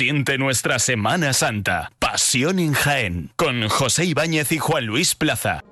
[0.00, 1.92] Siente nuestra Semana Santa.
[1.98, 3.32] Pasión en Jaén.
[3.36, 5.62] Con José Ibáñez y Juan Luis Plaza.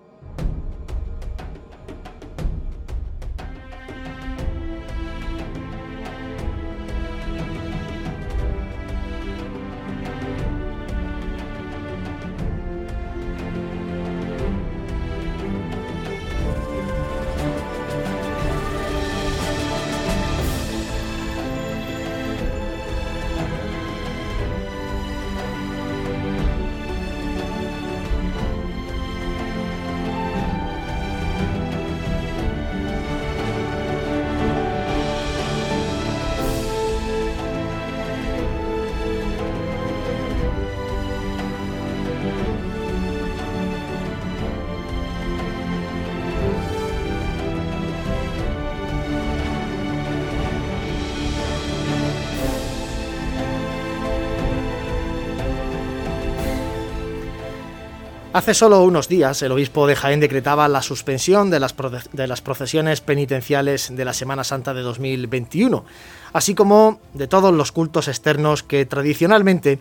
[58.39, 63.91] Hace solo unos días el obispo de Jaén decretaba la suspensión de las, procesiones penitenciales
[63.92, 65.84] de la Semana Santa de 2021,
[66.33, 69.80] así como de todos los cultos externos que tradicionalmente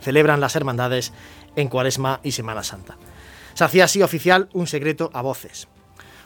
[0.00, 1.12] celebran las hermandades
[1.54, 2.96] en Cuaresma y Semana Santa.
[3.54, 5.68] Se hacía así oficial un secreto a voces.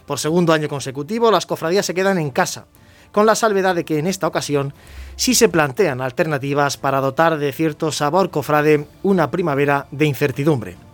[0.06, 2.64] Por segundo año consecutivo, las cofradías se quedan en casa,
[3.12, 4.72] con la salvedad de que en esta ocasión
[5.14, 10.89] sí se plantean alternativas para dotar de cierto sabor cofrade una primavera de incertidumbre.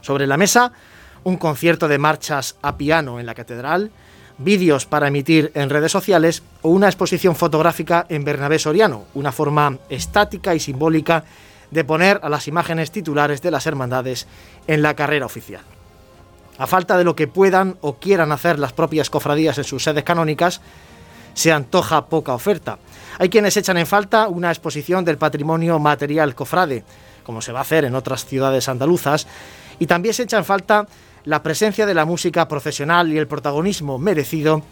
[0.00, 0.72] Sobre la mesa,
[1.24, 3.90] un concierto de marchas a piano en la catedral,
[4.38, 9.78] vídeos para emitir en redes sociales o una exposición fotográfica en Bernabé Soriano, una forma
[9.88, 11.24] estática y simbólica
[11.70, 14.26] de poner a las imágenes titulares de las hermandades
[14.66, 15.62] en la carrera oficial.
[16.56, 20.04] A falta de lo que puedan o quieran hacer las propias cofradías en sus sedes
[20.04, 20.60] canónicas,
[21.34, 22.78] se antoja poca oferta.
[23.18, 26.84] Hay quienes echan en falta una exposición del patrimonio material cofrade,
[27.22, 29.26] como se va a hacer en otras ciudades andaluzas,
[29.78, 30.86] y también se echa falta
[31.24, 34.62] la presencia de la música profesional y el protagonismo merecido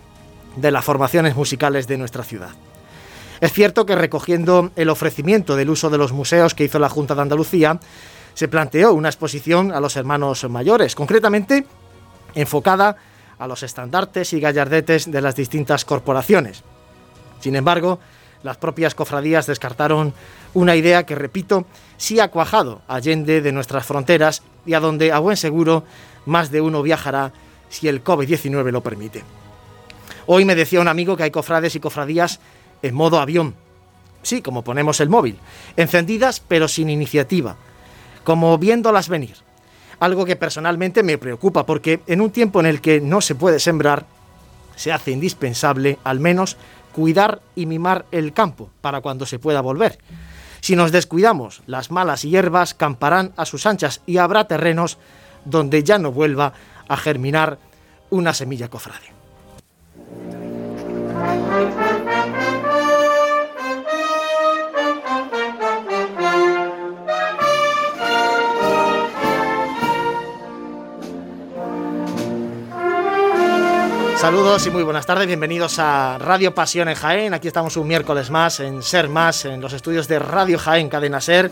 [0.57, 2.51] de las formaciones musicales de nuestra ciudad.
[3.41, 7.15] Es cierto que recogiendo el ofrecimiento del uso de los museos que hizo la Junta
[7.15, 7.79] de Andalucía,
[8.33, 11.67] se planteó una exposición a los hermanos mayores, concretamente
[12.35, 12.97] enfocada
[13.39, 16.63] a los estandartes y gallardetes de las distintas corporaciones.
[17.41, 17.99] Sin embargo,
[18.43, 20.15] las propias cofradías descartaron
[20.57, 21.67] una idea que, repito,
[21.99, 25.85] sí ha cuajado allende de nuestras fronteras y a donde, a buen seguro,
[26.25, 27.31] más de uno viajará
[27.69, 29.23] si el COVID-19 lo permite.
[30.25, 32.41] Hoy me decía un amigo que hay cofrades y cofradías
[32.81, 33.55] en modo avión.
[34.23, 35.37] Sí, como ponemos el móvil,
[35.77, 37.57] encendidas pero sin iniciativa,
[38.25, 39.37] como viéndolas venir.
[40.01, 43.61] Algo que personalmente me preocupa porque en un tiempo en el que no se puede
[43.61, 44.07] sembrar,
[44.75, 46.57] se hace indispensable al menos
[46.95, 49.99] cuidar y mimar el campo para cuando se pueda volver.
[50.67, 54.99] Si nos descuidamos, las malas hierbas camparán a sus anchas y habrá terrenos
[55.45, 56.55] donde ya no vuelva
[56.89, 57.61] a germinar
[58.11, 59.15] una semilla cofrade.
[74.17, 77.35] Saludos y muy buenas tardes, bienvenidos a Radio Pasión en Jaén.
[77.35, 81.21] Aquí estamos un miércoles más en Ser Más, en los estudios de Radio Jaén, Cadena
[81.21, 81.51] Ser,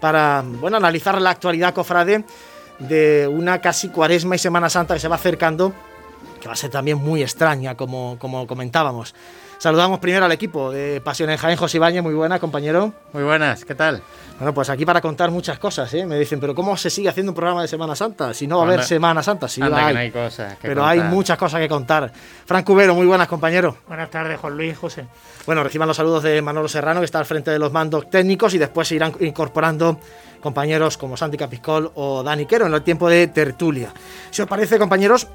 [0.00, 2.24] para bueno, analizar la actualidad cofrade
[2.78, 5.74] de una casi cuaresma y Semana Santa que se va acercando,
[6.40, 9.14] que va a ser también muy extraña, como, como comentábamos.
[9.58, 12.92] Saludamos primero al equipo de Pasión en Jaén, José Ibañez, muy buena, compañero.
[13.12, 14.00] Muy buenas, ¿qué tal?
[14.38, 16.06] Bueno, pues aquí para contar muchas cosas, ¿eh?
[16.06, 18.32] Me dicen, pero ¿cómo se sigue haciendo un programa de Semana Santa?
[18.34, 19.86] Si no va a haber Semana Santa, sí anda hay.
[19.88, 20.90] Que no hay cosas que pero contar.
[20.92, 22.12] hay muchas cosas que contar.
[22.46, 23.78] Fran Cubero, muy buenas, compañero.
[23.88, 25.06] Buenas tardes, Juan Luis, José.
[25.44, 28.54] Bueno, reciban los saludos de Manolo Serrano, que está al frente de los mandos técnicos,
[28.54, 29.98] y después se irán incorporando
[30.40, 33.92] compañeros como Santi Capiscol o Dani Quero en el tiempo de tertulia.
[34.30, 35.26] Si os parece, compañeros,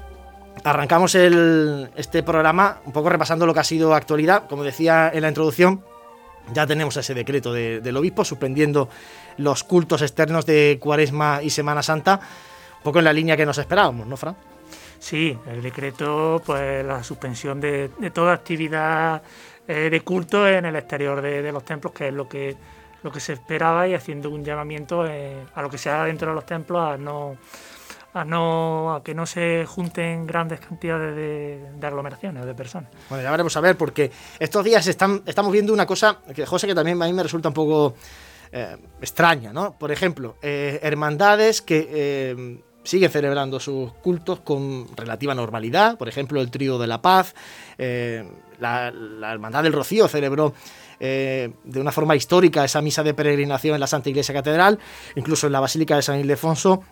[0.62, 4.46] arrancamos el, este programa un poco repasando lo que ha sido actualidad.
[4.48, 5.82] Como decía en la introducción,
[6.52, 8.88] ya tenemos ese decreto de, del obispo suspendiendo
[9.38, 12.20] los cultos externos de Cuaresma y Semana Santa,
[12.76, 14.36] un poco en la línea que nos esperábamos, ¿no, Fran?
[14.98, 19.22] Sí, el decreto, pues la suspensión de, de toda actividad
[19.66, 22.56] eh, de culto en el exterior de, de, los templos, que es lo que,
[23.02, 26.34] lo que se esperaba, y haciendo un llamamiento eh, a lo que se dentro de
[26.34, 27.36] los templos a no
[28.14, 32.90] a no a que no se junten grandes cantidades de, de, aglomeraciones de personas.
[33.08, 36.66] Bueno, ya veremos a ver, porque estos días están, estamos viendo una cosa que José
[36.66, 37.94] que también a mí me resulta un poco
[38.56, 39.76] eh, extraña, ¿no?
[39.76, 46.40] Por ejemplo, eh, hermandades que eh, siguen celebrando sus cultos con relativa normalidad, por ejemplo,
[46.40, 47.34] el Trío de la Paz,
[47.76, 48.92] la,
[49.32, 50.54] Hermandad del Rocío celebró
[51.00, 54.78] de una forma histórica esa misa de peregrinación en la Santa Iglesia Catedral,
[55.16, 56.84] incluso en la Basílica de San Ildefonso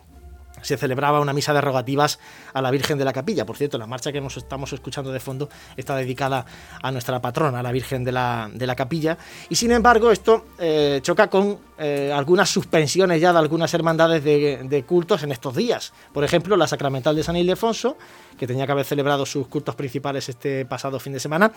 [0.63, 2.19] se celebraba una misa de rogativas
[2.53, 3.45] a la Virgen de la Capilla.
[3.45, 6.45] Por cierto, la marcha que nos estamos escuchando de fondo está dedicada
[6.81, 9.17] a nuestra patrona, a la Virgen de la, de la Capilla.
[9.49, 14.85] Y sin embargo, esto eh, choca con eh, algunas suspensiones ya de algunas hermandades de,
[14.87, 15.93] cultos en estos días.
[16.13, 17.97] Por ejemplo, la Sacramental de San Ildefonso,
[18.37, 21.51] que tenía que haber celebrado sus cultos principales este pasado fin de semana,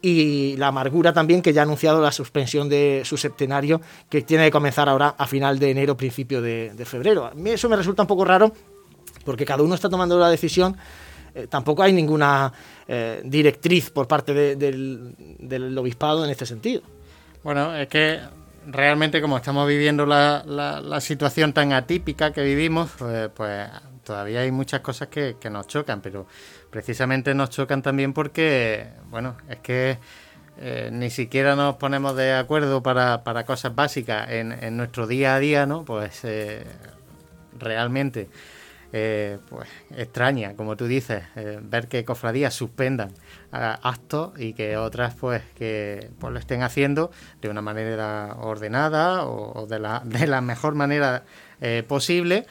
[0.00, 4.44] y la Amargura también, que ya ha anunciado la suspensión de su septenario, que tiene
[4.44, 7.26] que comenzar ahora a final de enero, principio de, febrero.
[7.26, 8.52] A mí eso me resulta un poco raro,
[9.24, 10.76] porque cada uno está tomando la decisión.
[11.34, 12.52] Eh, tampoco hay ninguna
[12.86, 16.82] eh, directriz por parte del, obispado en este sentido.
[17.42, 18.20] Bueno, es que
[18.66, 23.68] realmente como estamos viviendo la, la, situación tan atípica que vivimos, pues, pues
[24.02, 26.26] todavía hay muchas cosas que, nos chocan, pero
[26.70, 29.98] precisamente nos chocan también porque, bueno, es que
[30.58, 35.38] eh, ni siquiera nos ponemos de acuerdo para, cosas básicas en, en, nuestro día a
[35.38, 35.84] día, ¿no?
[35.84, 36.64] Pues eh,
[37.58, 38.28] realmente
[38.92, 41.22] eh, pues extraña, como tú dices,
[41.62, 43.12] ver que cofradías suspendan
[43.50, 47.10] actos y que otras pues que pues, lo estén haciendo
[47.40, 51.24] de una manera ordenada o, de, la, de la mejor manera
[51.88, 52.46] posible.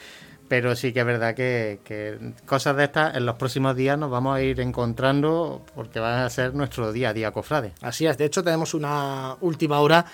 [0.52, 4.12] Pero sí que es verdad que, que, cosas de estas en los próximos días nos
[4.12, 7.72] vamos a ir encontrando porque va a ser nuestro día a día cofrade.
[7.80, 10.06] Así es, de hecho tenemos una última hora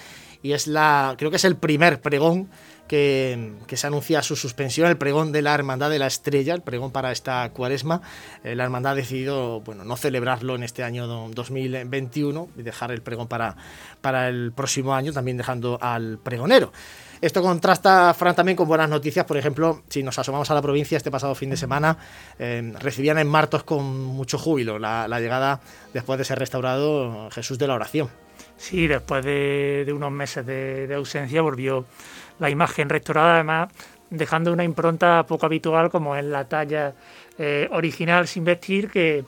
[0.44, 2.50] y es la, creo que es el primer pregón
[2.88, 6.92] que, se anuncia su suspensión, el pregón de la Hermandad de la Estrella, el pregón
[6.92, 8.04] para esta cuaresma.
[8.44, 13.02] Eh, la Hermandad ha decidido bueno, no celebrarlo en este año 2021 y dejar el
[13.02, 13.56] pregón para,
[14.02, 16.72] para el próximo año, también dejando al pregonero.
[17.20, 19.26] Esto contrasta, Fran, también con buenas noticias.
[19.26, 21.98] Por ejemplo, si nos asomamos a la provincia este pasado fin de semana,
[22.38, 25.60] eh, recibían en Martos con mucho júbilo la, llegada,
[25.94, 28.10] después de ser restaurado, Jesús de la Oración.
[28.56, 31.86] Sí, después de, unos meses de, ausencia volvió
[32.40, 33.70] la imagen restaurada, además
[34.10, 36.94] dejando una impronta poco habitual como es la talla
[37.38, 39.26] eh, original sin vestir que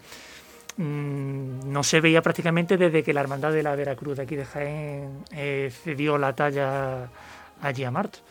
[0.77, 4.45] mm, no se veía prácticamente desde que la Hermandad de la Veracruz de aquí de
[4.45, 7.09] Jaén eh, cedió la talla
[7.61, 8.21] allí a Martos.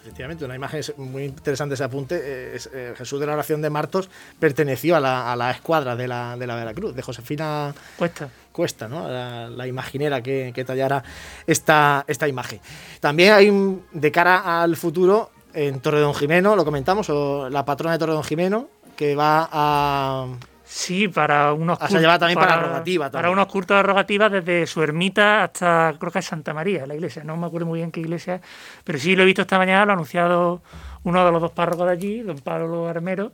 [0.00, 2.18] Efectivamente, una imagen muy interesante ese apunte.
[2.22, 4.08] Eh, Jesús de la oración de Martos
[4.38, 8.28] perteneció a la, escuadra de la, de la Veracruz, de Josefina Cuesta.
[8.52, 9.08] Cuesta, ¿no?
[9.08, 11.02] La, imaginera que, tallara
[11.46, 12.60] esta, esta imagen.
[13.00, 17.98] También hay, de cara al futuro, en Torredón Jimeno, lo comentamos, o la patrona de
[17.98, 20.26] Torredón Jimeno, que va a
[20.70, 22.18] Sí, para unos cultos.
[22.18, 23.10] también para, rogativa.
[23.10, 26.94] Para unos cultos de rogativa desde su ermita hasta, creo que es Santa María, la
[26.94, 27.24] iglesia.
[27.24, 28.40] No me acuerdo muy bien qué iglesia
[28.84, 30.62] pero sí lo he visto esta mañana, lo ha anunciado
[31.04, 33.32] uno de los dos párrocos de allí, don Pablo Armero,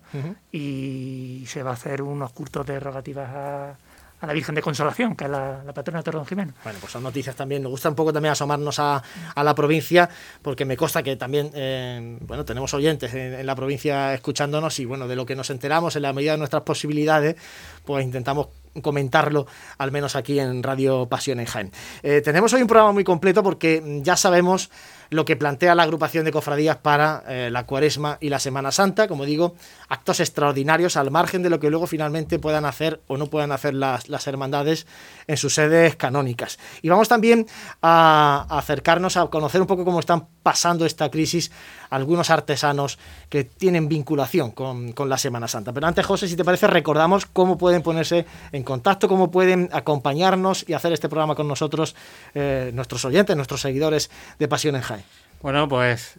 [0.52, 3.76] y se va a hacer unos cultos de rogativas a,
[4.24, 6.52] a la Virgen de Consolación, que es la, patrona de Torredón Jimeno.
[6.64, 7.62] Bueno, pues son noticias también.
[7.62, 9.02] Nos gusta un poco también asomarnos a,
[9.36, 10.08] la provincia,
[10.42, 15.06] porque me consta que también, eh, bueno, tenemos oyentes en, la provincia escuchándonos y, bueno,
[15.06, 17.36] de lo que nos enteramos en la medida de nuestras posibilidades,
[17.84, 18.48] pues intentamos
[18.82, 19.46] comentarlo,
[19.78, 21.70] al menos aquí en Radio Pasión en Jaén.
[22.02, 24.70] Eh, tenemos hoy un programa muy completo porque ya sabemos
[25.14, 29.06] lo que plantea la agrupación de cofradías para eh, la cuaresma y la Semana Santa,
[29.06, 29.54] como digo,
[29.88, 33.74] actos extraordinarios al margen de lo que luego finalmente puedan hacer o no puedan hacer
[33.74, 34.88] las, hermandades
[35.28, 36.58] en sus sedes canónicas.
[36.82, 37.46] Y vamos también
[37.80, 41.52] a, acercarnos a conocer un poco cómo están pasando esta crisis
[41.90, 42.98] algunos artesanos
[43.28, 45.72] que tienen vinculación con, con, la Semana Santa.
[45.72, 50.64] Pero antes, José, si te parece, recordamos cómo pueden ponerse en contacto, cómo pueden acompañarnos
[50.68, 51.94] y hacer este programa con nosotros,
[52.34, 54.10] eh, nuestros oyentes, nuestros seguidores
[54.40, 55.03] de Pasión en Jaén.
[55.44, 56.16] Bueno, pues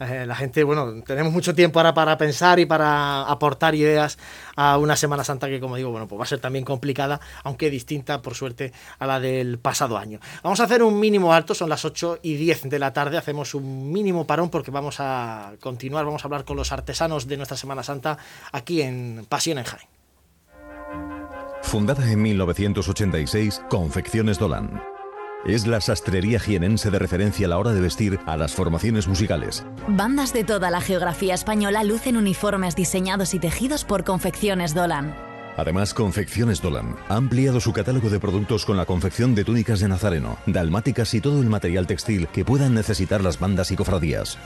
[0.00, 4.18] eh, la gente, bueno, tenemos mucho tiempo ahora para pensar y para aportar ideas
[4.56, 7.70] a una Semana Santa que, como digo, bueno, pues va a ser también complicada, aunque
[7.70, 10.20] distinta, por suerte, a la del pasado año.
[10.42, 13.54] Vamos a hacer un mínimo alto, son las 8 y 10 de la tarde, hacemos
[13.54, 17.56] un mínimo parón porque vamos a continuar, vamos a hablar con los artesanos de nuestra
[17.56, 18.18] Semana Santa
[18.52, 19.88] aquí en Pasión en Jaén.
[21.62, 24.97] Fundada en 1986, Confecciones Dolan.
[25.46, 29.64] Es la sastrería jienense de referencia a la hora de vestir a las formaciones musicales.
[29.86, 35.14] Bandas de toda la geografía española lucen uniformes diseñados y tejidos por Confecciones Dolan.
[35.56, 39.88] Además, Confecciones Dolan ha ampliado su catálogo de productos con la confección de túnicas de
[39.88, 44.38] nazareno, dalmáticas y todo el material textil que puedan necesitar las bandas y cofradías.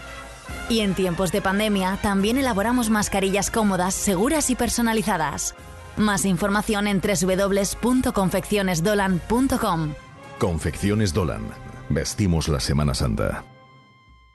[0.68, 5.54] Y en tiempos de pandemia también elaboramos mascarillas cómodas, seguras y personalizadas.
[5.96, 9.94] Más información en www.confeccionesdolan.com.
[10.42, 11.42] Confecciones Dolan.
[11.88, 13.51] Vestimos la Semana Santa.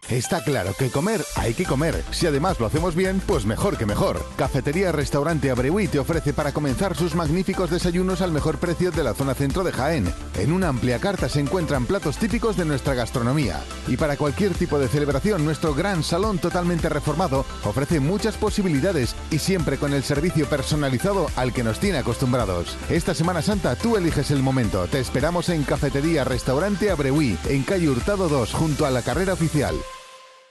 [0.10, 2.02] Está claro que comer hay que comer.
[2.12, 4.26] Si además lo hacemos bien, pues mejor que mejor.
[4.38, 9.14] Cafetería Restaurante Abreuí te ofrece para comenzar sus magníficos desayunos al mejor precio de la
[9.14, 10.14] zona centro de Jaén.
[10.38, 13.60] En una amplia carta se encuentran platos típicos de nuestra gastronomía.
[13.88, 19.40] Y para cualquier tipo de celebración, nuestro gran salón totalmente reformado ofrece muchas posibilidades y
[19.40, 22.78] siempre con el servicio personalizado al que nos tiene acostumbrados.
[22.90, 24.88] Esta Semana Santa tú eliges el momento.
[24.88, 29.76] Te esperamos en Cafetería Restaurante Abreuí, en calle Hurtado 2, junto a la carrera oficial.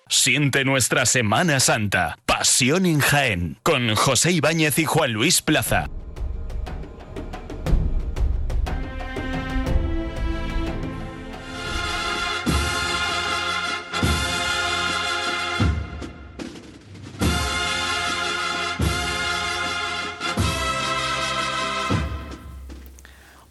[0.08, 2.16] Siente nuestra Semana Santa.
[2.26, 3.58] Pasión en Jaén.
[3.64, 5.88] Con José Ibáñez y Juan Luis Plaza.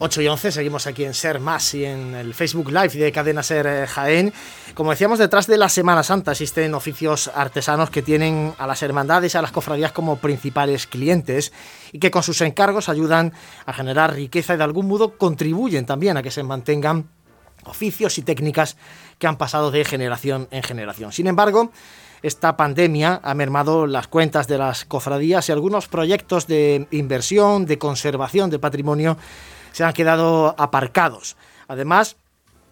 [0.05, 3.41] 8 y 11, seguimos aquí en Ser Más y en el Facebook Live de Cadena
[3.41, 4.31] Ser eh, Jaén.
[4.75, 9.33] Como decíamos, detrás de la Semana Santa existen oficios artesanos que tienen a las hermandades
[9.33, 11.51] y a las cofradías como principales clientes
[11.91, 13.33] y que con sus encargos ayudan
[13.65, 17.09] a generar riqueza y de algún modo contribuyen también a que se mantengan
[17.65, 18.77] oficios y técnicas
[19.17, 21.13] que han pasado de generación en generación.
[21.13, 21.71] Sin embargo,
[22.21, 27.79] esta pandemia ha mermado las cuentas de las cofradías y algunos proyectos de inversión, de
[27.79, 29.17] conservación del patrimonio
[29.75, 31.35] se han quedado aparcados.
[31.67, 32.15] Además,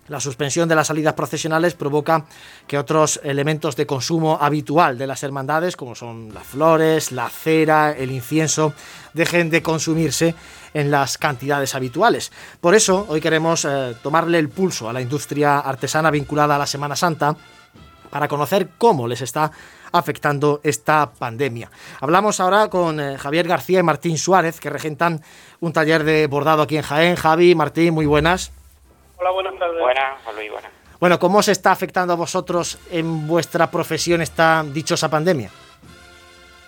[0.07, 2.27] la suspensión de las salidas procesionales provoca
[2.65, 7.91] que otros elementos de consumo habitual de las hermandades, como son las flores, la cera,
[7.91, 8.73] el incienso,
[9.13, 10.33] dejen de consumirse
[10.73, 12.31] en las cantidades habituales.
[12.61, 16.67] Por eso, hoy queremos eh, tomarle el pulso a la industria artesana vinculada a la
[16.67, 17.35] Semana Santa
[18.09, 19.51] para conocer cómo les está
[19.93, 21.69] afectando esta pandemia.
[22.01, 25.21] Hablamos ahora con eh, Javier García y Martín Suárez, que regentan
[25.61, 27.15] un taller de bordado aquí en Jaén.
[27.15, 28.51] Javi, Martín, muy buenas.
[29.17, 29.79] Hola, buenas tardes.
[29.79, 30.71] Buenas, Luis, buenas.
[30.99, 35.49] Bueno, ¿cómo se está afectando a vosotros en vuestra profesión esta dichosa pandemia?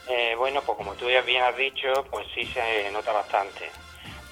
[0.08, 3.70] Eh, bueno, pues como tú ya bien has dicho, pues sí se nota bastante,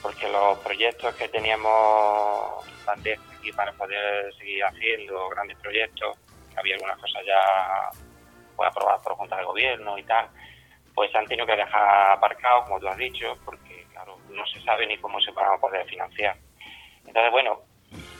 [0.02, 6.18] porque los proyectos que teníamos aquí para poder seguir haciendo grandes proyectos,
[6.56, 8.03] había algunas cosas ya
[8.56, 10.30] pues, aprobadas por Junta de Gobierno y tal,
[10.94, 14.62] pues se han tenido que dejar aparcados, como tú has dicho, porque claro, no se
[14.62, 16.38] sabe ni cómo se van a poder financiar.
[17.06, 17.62] Entonces, bueno,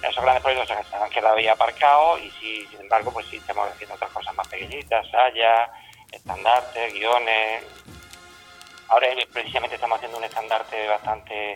[0.02, 3.70] esos grandes proyectos se han quedado ahí aparcados y sí, sin embargo, pues sí estamos
[3.70, 5.70] haciendo otras cosas más pequeñitas, sayas,
[6.12, 7.64] estandartes, guiones.
[8.90, 11.56] Ahora precisamente estamos haciendo un estandarte bastante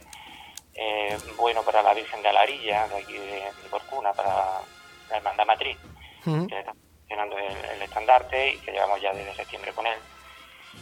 [0.73, 4.61] eh, bueno para la Virgen de Alarilla, de aquí de, Porcuna, para
[5.09, 5.77] la Hermandad Matriz,
[6.23, 6.65] que
[7.07, 9.97] funcionando el, estandarte y que llevamos ya desde septiembre con él.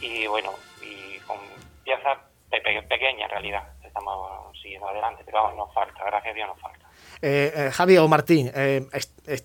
[0.00, 0.52] Y bueno,
[0.82, 1.38] y con
[1.84, 2.18] piezas
[2.50, 2.84] pequeñas
[3.24, 6.86] en realidad, estamos siguiendo adelante, pero vamos, nos falta, gracias a Dios nos falta.
[7.22, 8.86] Eh, eh, Javi o Martín, eh,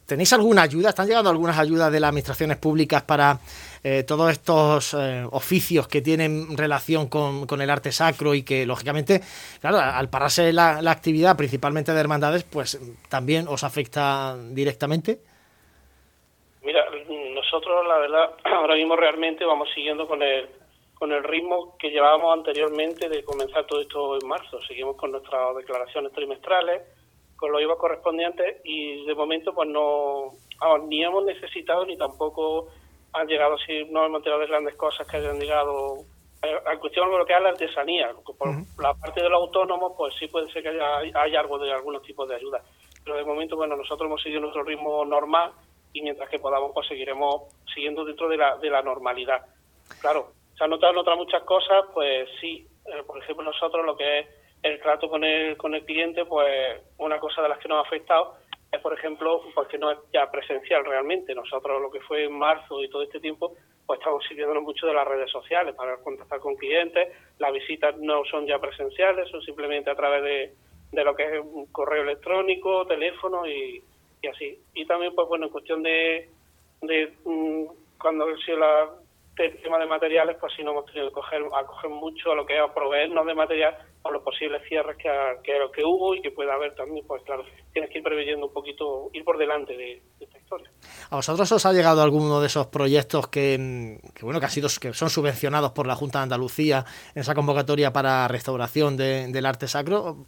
[0.05, 0.89] ¿tenéis alguna ayuda?
[0.89, 3.39] ¿Están llegando algunas ayudas de las administraciones públicas para
[3.83, 4.93] eh, todos estos
[5.31, 9.21] oficios que tienen relación con, el arte sacro y que, lógicamente,
[9.59, 15.19] claro, al pararse la, actividad, principalmente de hermandades, pues también os afecta directamente?
[16.61, 16.85] Mira,
[17.33, 20.49] nosotros, la verdad, ahora mismo realmente vamos siguiendo con el,
[20.93, 24.61] con el ritmo que llevábamos anteriormente de comenzar todo esto en marzo.
[24.61, 26.81] Seguimos con nuestras declaraciones trimestrales
[27.41, 30.33] con los IVA correspondientes y de momento pues no
[30.87, 32.67] ni hemos necesitado ni tampoco
[33.13, 35.95] han llegado así no hemos tenido grandes cosas que hayan llegado
[36.43, 38.47] a cuestión de lo que es la artesanía por
[38.79, 42.29] la parte de los autónomos pues sí puede ser que haya, algo de algunos tipos
[42.29, 42.61] de ayuda
[43.03, 45.51] pero de momento bueno nosotros hemos seguido nuestro ritmo normal
[45.93, 47.43] y mientras que podamos pues seguiremos
[47.73, 49.45] siguiendo dentro de la, de la normalidad
[49.99, 54.19] claro se han notado otras muchas cosas pues sí eh, por ejemplo nosotros lo que
[54.19, 54.27] es
[54.63, 57.87] el trato con el, con el cliente, pues una cosa de las que nos ha
[57.87, 58.35] afectado
[58.71, 61.35] es, por ejemplo, porque no es ya presencial realmente.
[61.35, 63.53] Nosotros lo que fue en marzo y todo este tiempo,
[63.85, 67.09] pues estamos sirviéndonos mucho de las redes sociales para contactar con clientes.
[67.39, 70.53] Las visitas no son ya presenciales, son simplemente a través de,
[70.91, 73.83] de lo que es un correo electrónico, teléfono y,
[74.21, 74.59] y así.
[74.73, 76.29] Y también, pues bueno, en cuestión de,
[76.81, 77.65] de mm,
[77.97, 78.89] cuando la,
[79.43, 82.45] el tema de materiales, pues sí no hemos tenido que coger, acoger mucho a lo
[82.45, 85.09] que es proveernos de material por los posibles cierres que,
[85.43, 88.53] que, que, hubo y que pueda haber también, pues claro, tienes que ir preveyendo un
[88.53, 90.69] poquito, ir por delante de, esta historia.
[91.09, 94.93] ¿A vosotros os ha llegado alguno de esos proyectos que, bueno, que, ha sido, que
[94.93, 100.25] son subvencionados por la Junta de Andalucía en esa convocatoria para restauración del arte sacro?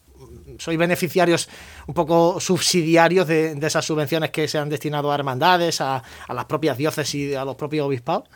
[0.60, 1.50] ¿Sois beneficiarios
[1.88, 6.02] un poco subsidiarios de, esas subvenciones que se han destinado a hermandades, a,
[6.34, 8.30] las propias diócesis a los propios obispados?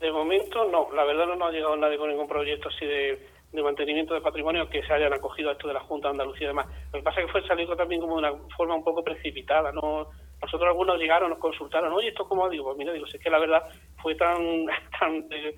[0.00, 3.18] De momento no, la verdad no nos ha llegado nadie con ningún proyecto así de,
[3.62, 6.48] mantenimiento de patrimonio que se hayan acogido a esto de la Junta de Andalucía y
[6.48, 6.66] demás.
[6.92, 9.72] Lo que pasa es que fue salido también como de una forma un poco precipitada,
[9.72, 10.08] no
[10.40, 12.48] nosotros algunos llegaron, nos consultaron, oye, ¿esto cómo?
[12.48, 13.62] Digo, pues mira, digo, es que la verdad
[14.00, 14.66] fue tan,
[15.00, 15.56] tan de,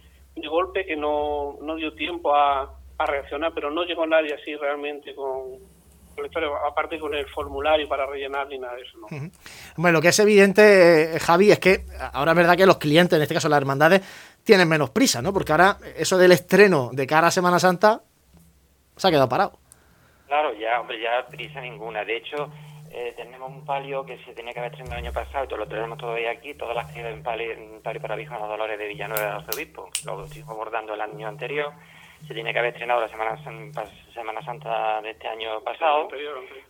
[0.49, 5.15] golpe que no, no dio tiempo a, a reaccionar, pero no llegó nadie así realmente
[5.15, 5.59] con,
[6.67, 8.99] aparte con el formulario para rellenar ni nada de eso.
[8.99, 9.07] ¿no?
[9.77, 13.17] Bueno, lo que es evidente, eh, Javi, es que ahora es verdad que los clientes,
[13.17, 14.03] en este caso las hermandades,
[14.45, 15.33] tienen menos prisa, ¿no?
[15.33, 18.03] Porque ahora eso del estreno de cara a Semana Santa
[18.97, 19.59] se ha quedado parado.
[20.27, 22.05] Claro, ya, hombre, ya prisa ninguna.
[22.05, 22.51] De hecho,
[22.91, 25.67] eh, tenemos un palio que se tenía que haber estrenado el año pasado y lo
[25.67, 29.23] tenemos todavía aquí, todas las que en palio, en palio para Virgen Dolores de Villanueva
[29.23, 29.89] de Arzobispo.
[30.05, 31.73] Lo estuvimos abordando el año anterior
[32.27, 33.37] se tiene que haber estrenado la Semana,
[34.15, 36.09] Semana Santa de este año pasado.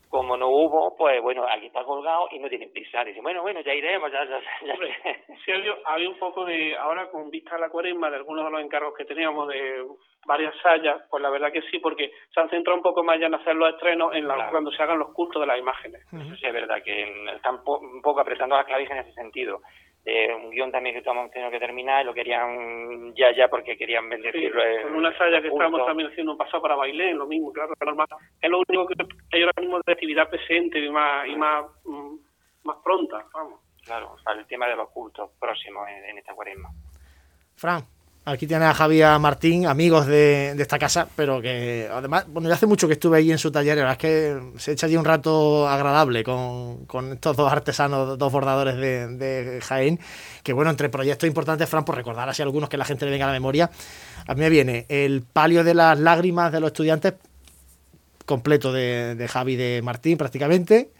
[0.09, 3.05] Como no hubo, pues bueno, aquí está colgado y no tienen prisa.
[3.05, 4.75] Dicen, bueno, bueno, ya iremos, ya, ya, ya.
[5.45, 5.53] Sí,
[5.85, 8.95] había, un poco de, ahora con vista a la cuaresma, de algunos de los encargos
[8.97, 9.85] que teníamos de
[10.27, 13.27] varias sayas, pues la verdad que sí, porque se han centrado un poco más ya
[13.27, 16.03] en hacer los estrenos en la, cuando se hagan los cultos de las imágenes.
[16.13, 19.61] Eso sí es verdad, que están un poco apretando las claves en ese sentido
[20.05, 23.77] de un guion también que estamos teniendo que terminar y lo querían ya ya porque
[23.77, 24.63] querían bendecirlo.
[24.63, 27.75] Sí, con una saya que estamos también haciendo un paso para bailar, lo mismo, claro,
[27.85, 28.09] normal.
[28.41, 28.95] Es lo único que
[29.33, 32.15] hay ahora mismo de actividad presente y más, y más, mm,
[32.65, 33.61] más pronta, vamos.
[33.85, 36.71] Claro, para el tema de los cultos próximos en, en esta cuaresma.
[37.57, 37.83] Fran.
[38.27, 42.67] Aquí tiene a Javier Martín, amigos de, esta casa, pero que además, bueno, ya hace
[42.67, 45.07] mucho que estuve ahí en su taller, la verdad es que se echa allí un
[45.07, 49.99] rato agradable con, estos dos artesanos, dos bordadores de, Jaén,
[50.43, 53.25] que bueno, entre proyectos importantes, Fran, por recordar así algunos que la gente le venga
[53.25, 53.71] a la memoria,
[54.27, 57.15] a mí me viene el palio de las lágrimas de los estudiantes,
[58.27, 60.91] completo de, de Javi de Martín prácticamente,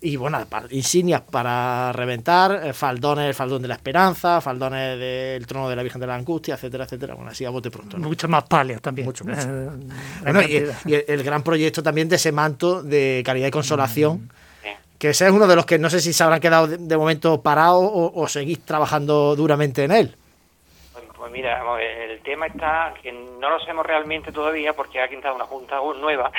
[0.00, 0.38] y bueno,
[0.70, 5.82] insignias para reventar, eh, faldones, el faldón de la esperanza, faldones del trono de la
[5.82, 7.14] Virgen de la Angustia, etcétera, etcétera.
[7.14, 7.98] Bueno, así a bote pronto.
[7.98, 9.06] Muchos más palios también.
[9.06, 9.70] Mucho, eh,
[10.22, 10.64] bueno, y,
[11.06, 14.18] el gran proyecto también de ese manto de caridad y consolación.
[14.18, 14.28] Mm.
[14.98, 17.40] Que ese es uno de los que no sé si se habrán quedado de, momento
[17.40, 20.16] parados o, seguís trabajando duramente en él.
[20.92, 25.36] Pues, pues mira, el tema está que no lo sabemos realmente todavía porque ha quitado
[25.36, 26.32] una junta nueva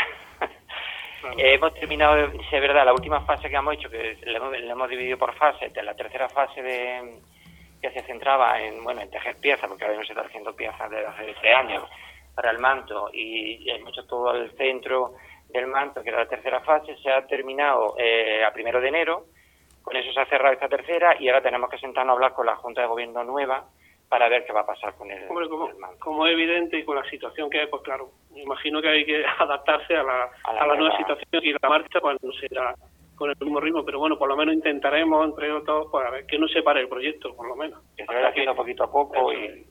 [1.38, 4.38] eh, hemos terminado, es verdad, la última fase que hemos hecho, que le
[4.72, 7.20] hemos, dividido por fases, la tercera fase de
[7.82, 10.90] que se centraba en, bueno, en tejer piezas, porque ahora no se está haciendo piezas
[10.90, 11.84] desde hace tres años
[12.36, 15.14] para el manto, y, hemos hecho todo el centro
[15.48, 19.26] del manto, que era la tercera fase, se ha terminado eh, a primero de enero,
[19.82, 22.46] con eso se ha cerrado esta tercera, y ahora tenemos que sentarnos a hablar con
[22.46, 23.66] la Junta de Gobierno nueva,
[24.10, 25.48] para ver qué va a pasar con el, Hombre,
[26.00, 29.06] como, es evidente y con la situación que hay, pues claro, me imagino que hay
[29.06, 32.76] que adaptarse a la, a la, nueva situación y la marcha pues no será
[33.16, 36.40] con el mismo ritmo, pero bueno, por lo menos intentaremos entre todos para ver que
[36.40, 37.82] no se pare el proyecto, por lo menos.
[37.96, 39.68] Que se vaya haciendo poquito a poco y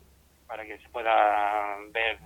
[0.46, 2.18] para que se pueda ver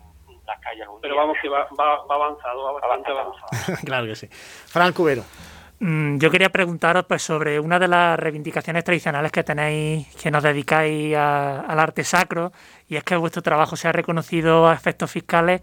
[0.47, 0.87] las calles.
[1.01, 3.47] pero vamos que va, va, avanzado, va bastante avanzado.
[3.85, 4.27] claro que sí.
[4.29, 5.23] Fran Cubero.
[5.85, 10.45] Mm, yo quería preguntaros pues, sobre una de las reivindicaciones tradicionales que tenéis, que nos
[10.45, 12.53] dedicáis al arte sacro,
[12.89, 15.61] y es que vuestro trabajo se ha reconocido a efectos fiscales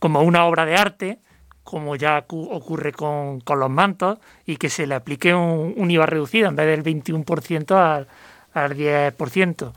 [0.00, 1.18] como una obra de arte,
[1.62, 6.56] como ya ocurre con, los mantos, y que se le aplique un, IVA reducido en
[6.56, 8.06] vez del 21% al,
[8.52, 9.72] al 10%.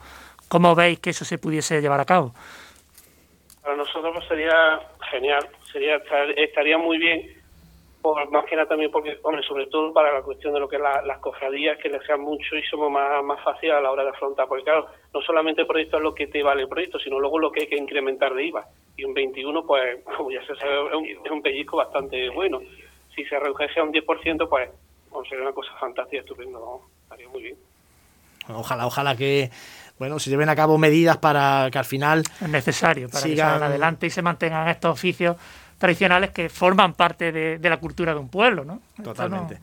[0.49, 2.33] ¿Cómo veis que eso se pudiese llevar a cabo?
[3.63, 5.95] Para nosotros pues, sería genial, sería
[6.35, 7.36] estaría muy bien
[8.31, 10.81] más que nada también porque, hombre, sobre todo para la cuestión de lo que es
[10.81, 14.09] las cofradías, que les sean mucho y somos más, más fáciles a la hora de
[14.09, 17.19] afrontar, porque claro, no solamente el proyecto es lo que te vale el proyecto, sino
[17.19, 18.65] luego lo que hay que incrementar de IVA.
[18.95, 20.73] Y un 21, pues, como ya se sabe,
[21.25, 22.59] es un, pellizco bastante bueno.
[23.15, 24.69] Si se redujese a un 10%, pues,
[25.29, 27.57] sería una cosa fantástica, estupendo, estaría muy bien.
[28.49, 29.49] Ojalá, ojalá que
[29.99, 34.05] bueno, se lleven a cabo medidas para que al final es necesario para sigan adelante
[34.05, 35.37] y se mantengan estos oficios
[35.77, 38.81] tradicionales que forman parte de, la cultura de un pueblo, ¿no?
[39.03, 39.59] Totalmente.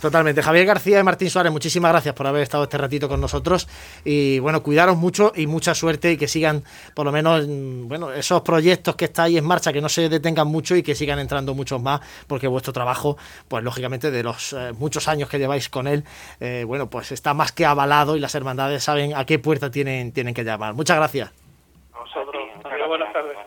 [0.00, 0.42] Totalmente.
[0.42, 3.68] Javier García y Martín Suárez, muchísimas gracias por haber estado este ratito con nosotros
[4.04, 6.62] y bueno, cuidaros mucho y mucha suerte y que sigan
[6.94, 10.76] por lo menos bueno, esos proyectos que estáis en marcha, que no se detengan mucho
[10.76, 13.16] y que sigan entrando muchos más, porque vuestro trabajo,
[13.48, 16.04] pues lógicamente de los eh, muchos años que lleváis con él,
[16.40, 20.12] eh, bueno, pues está más que avalado y las hermandades saben a qué puerta tienen,
[20.12, 20.74] tienen que llamar.
[20.74, 21.32] Muchas gracias.
[21.92, 22.42] A vosotros.
[22.88, 23.45] buenas tardes.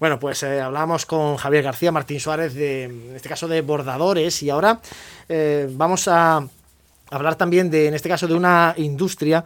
[0.00, 4.44] Bueno, pues eh, hablamos con Javier García Martín Suárez, de, en este caso de bordadores,
[4.44, 4.80] y ahora
[5.28, 6.46] eh, vamos a
[7.10, 9.42] hablar también de, en este caso, de una industria,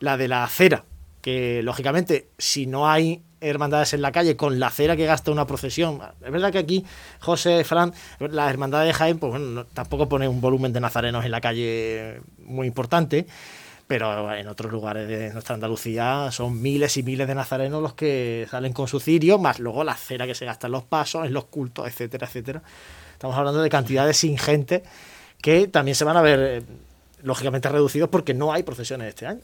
[0.00, 0.84] la de la acera,
[1.22, 5.46] que lógicamente, si no hay hermandades en la calle con la cera que gasta una
[5.46, 5.98] procesión.
[6.22, 6.84] Es verdad que aquí,
[7.20, 11.30] José, Fran, la hermandad de Jaén, pues bueno, tampoco pone un volumen de nazarenos en
[11.30, 13.26] la calle muy importante,
[13.86, 18.46] pero en otros lugares de nuestra Andalucía son miles y miles de nazarenos los que
[18.50, 21.32] salen con su cirio, más luego la cera que se gasta en los pasos, en
[21.32, 22.62] los cultos, etcétera, etcétera.
[23.12, 24.82] Estamos hablando de cantidades ingentes
[25.40, 26.62] que también se van a ver, eh,
[27.22, 29.42] lógicamente, reducidos porque no hay procesiones este año.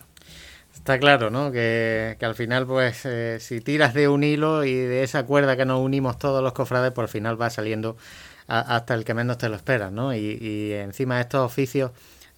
[0.75, 1.53] Está claro, ¿no?
[1.53, 5.67] Que, al final, pues, eh, si tiras de un hilo y de esa cuerda que
[5.67, 7.97] nos unimos todos los cofrades, por pues, al final va saliendo
[8.47, 10.15] hasta el que menos te lo esperas, ¿no?
[10.15, 11.93] Y, y encima estos oficios,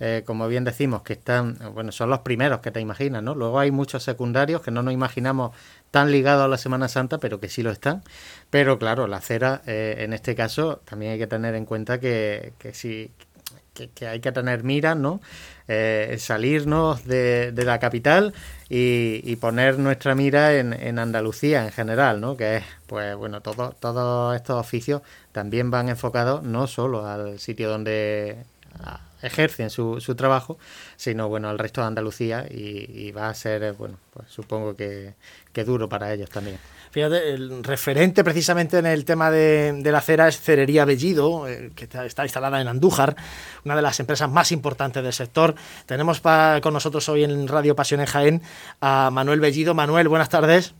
[0.05, 3.37] eh, como bien decimos, que están, bueno, son los primeros que te imaginas, ¿no?
[3.37, 5.55] Luego hay muchos secundarios que no nos imaginamos
[5.93, 8.03] tan ligados a la Semana Santa, pero que sí lo están.
[8.51, 12.53] Pero claro, la cera, eh, en este caso, también hay que tener en cuenta que,
[12.59, 13.13] que sí
[13.95, 15.21] que, hay que tener miras, ¿no?
[15.69, 18.35] Eh, salirnos de, la capital
[18.69, 22.37] y, poner nuestra mira en, Andalucía en general, ¿no?
[22.37, 28.45] Que es, pues bueno, todos estos oficios también van enfocados no solo al sitio donde
[29.23, 30.59] ejercen su, su trabajo,
[30.97, 35.15] sino bueno al resto de Andalucía y, va a ser, bueno, pues supongo que,
[35.53, 36.59] que duro para ellos también.
[36.93, 41.85] Fíjate, el referente precisamente en el tema de, la cera es Cerería Bellido, eh, que
[41.85, 43.17] está instalada en Andújar,
[43.65, 45.55] una de las empresas más importantes del sector.
[45.87, 48.43] Tenemos con nosotros hoy en Radio Pasión en Jaén
[48.83, 49.73] a Manuel Bellido.
[49.73, 50.75] Manuel, buenas tardes.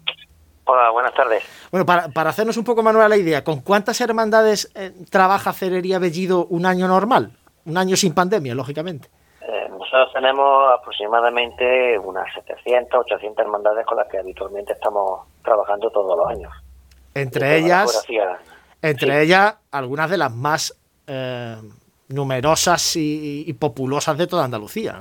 [0.65, 1.45] Hola, buenas tardes.
[1.71, 6.45] Bueno, para, hacernos un poco, Manuel, la idea, ¿con cuántas hermandades eh, trabaja Cerería Bellido
[6.45, 7.33] un año normal?
[7.67, 9.09] Un año sin pandemia, lógicamente.
[9.41, 16.17] Eh, nosotros tenemos aproximadamente unas 700, 800 hermandades con las que habitualmente estamos trabajando todos
[16.17, 16.53] los años.
[17.15, 18.07] Entre ellas,
[18.81, 21.57] entre ellas, algunas de las más eh,
[22.09, 25.01] numerosas y, populosas de toda Andalucía.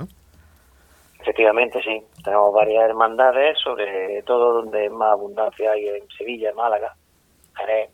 [1.19, 2.03] Efectivamente, sí.
[2.23, 6.95] Tenemos varias hermandades, sobre todo donde más abundancia hay en Sevilla, Málaga,
[7.55, 7.89] Jerez,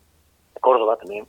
[0.59, 1.25] Córdoba también,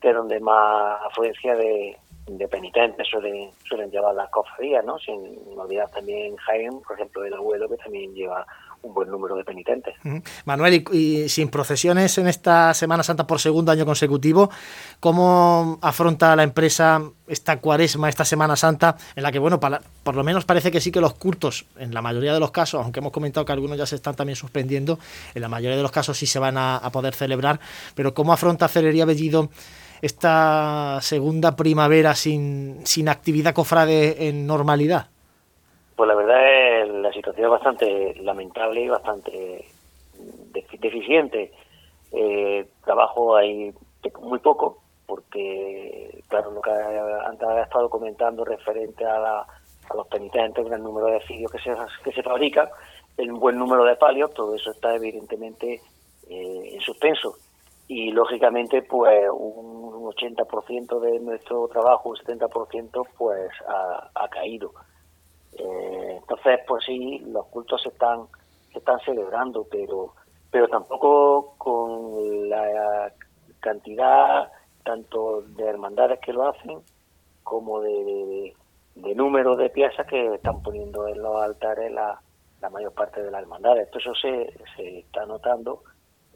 [0.00, 1.96] que es donde más afluencia de,
[2.38, 4.98] de penitentes suelen, suelen llevar las cofradías, ¿no?
[4.98, 5.16] Sin
[5.58, 8.46] olvidar también Jaén, por ejemplo, el abuelo, que también lleva
[8.82, 9.94] un buen número de penitentes.
[10.44, 14.48] Manuel, y, sin procesiones en esta Semana Santa por segundo año consecutivo,
[15.00, 20.24] ¿cómo afronta la empresa esta cuaresma, esta Semana Santa, en la que, bueno, por lo
[20.24, 23.12] menos parece que sí que los cultos, en la mayoría de los casos, aunque hemos
[23.12, 24.98] comentado que algunos ya se están también suspendiendo,
[25.34, 27.60] en la mayoría de los casos sí se van a, a poder celebrar,
[27.94, 29.50] pero ¿cómo afronta Celería Bellido
[30.02, 35.06] esta segunda primavera sin, sin actividad cofrade en normalidad?
[35.96, 39.64] Pues la verdad es la situación es bastante lamentable y bastante
[40.78, 41.52] deficiente.
[42.12, 43.72] Eh, trabajo hay
[44.20, 50.06] muy poco, porque, claro, lo que antes ha estado comentando referente a, la, a los
[50.08, 52.68] penitentes, gran número de filios que se, que se fabrican,
[53.16, 55.80] el buen número de palios, todo eso está evidentemente
[56.28, 57.36] eh, en suspenso
[57.90, 64.72] y lógicamente pues un 80% de nuestro trabajo, un 70% pues ha, caído.
[65.58, 68.28] Eh, entonces pues sí, los cultos se están,
[68.72, 70.14] se están celebrando, pero,
[70.52, 73.12] pero tampoco con la
[73.58, 74.48] cantidad
[74.84, 76.78] tanto de hermandades que lo hacen
[77.42, 78.54] como de,
[79.16, 82.22] número de piezas que están poniendo en los altares la,
[82.60, 83.86] la mayor parte de las hermandades.
[83.86, 85.82] Esto eso se, se está notando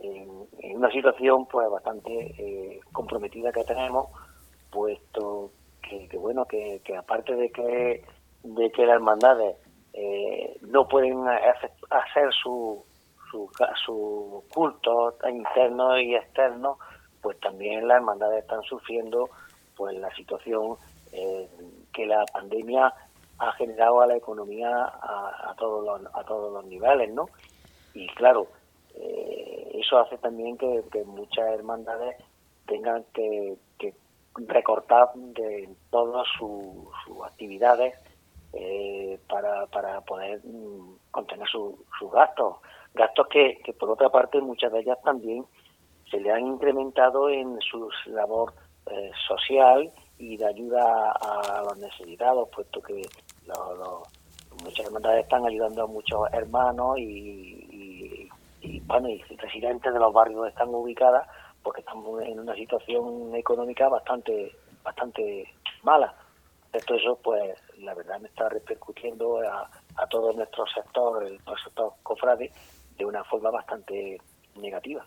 [0.05, 4.09] en, una situación pues bastante eh, comprometida que tenemos,
[4.71, 5.51] puesto
[5.83, 8.05] que, bueno, que, aparte de que,
[8.43, 9.57] de que las hermandades
[9.93, 12.85] eh, no pueden hacer, su,
[13.31, 13.51] su,
[13.85, 16.79] su culto interno y externo,
[17.23, 19.29] pues también las hermandades están sufriendo
[19.77, 20.77] pues la situación
[21.13, 21.49] eh,
[21.93, 22.93] que la pandemia
[23.39, 27.29] ha generado a la economía a, todos los, a todos los niveles, ¿no?
[27.95, 28.49] Y claro,
[28.95, 32.17] eh, eso hace también que, muchas hermandades
[32.67, 33.57] tengan que,
[34.37, 37.95] recortar de todas sus actividades
[38.53, 42.57] eh, para, para poder mm, contener sus gastos.
[42.95, 45.45] Gastos que, por otra parte, muchas de ellas también
[46.11, 48.53] se le han incrementado en su labor
[48.87, 53.03] eh, social y de ayuda a, los necesitados, puesto que
[54.63, 57.64] muchas hermandades están ayudando a muchos hermanos y,
[58.75, 61.29] y, bueno, y residentes de los barrios donde están ubicadas,
[61.63, 65.49] porque estamos en una situación económica bastante bastante
[65.83, 66.15] mala.
[66.73, 71.93] Esto eso, pues, la verdad me está repercutiendo a, a todo nuestro sector, el, sector
[72.03, 72.51] cofrade,
[72.99, 74.19] de una forma bastante
[74.57, 75.07] negativa.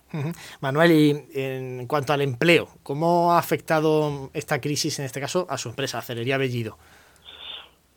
[0.62, 5.58] Manuel, y en cuanto al empleo, ¿cómo ha afectado esta crisis, en este caso, a
[5.58, 6.78] su empresa, Acelería Bellido?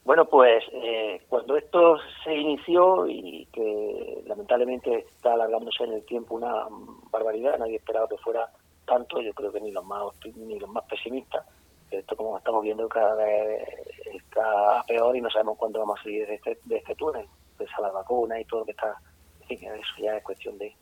[0.04, 6.34] Bueno, pues eh, cuando esto se inició y que lamentablemente está alargándose en el tiempo
[6.34, 6.66] una
[7.10, 8.48] barbaridad, nadie esperaba que fuera
[8.86, 10.02] tanto, yo creo que ni los más
[10.36, 11.46] ni los más pesimistas,
[11.90, 13.68] esto como estamos viendo cada vez
[14.12, 17.68] está peor y no sabemos cuándo vamos a salir de este, de este túnel, pues
[17.76, 18.96] a la vacuna y todo lo que está,
[19.42, 20.74] en fin, eso ya es cuestión de,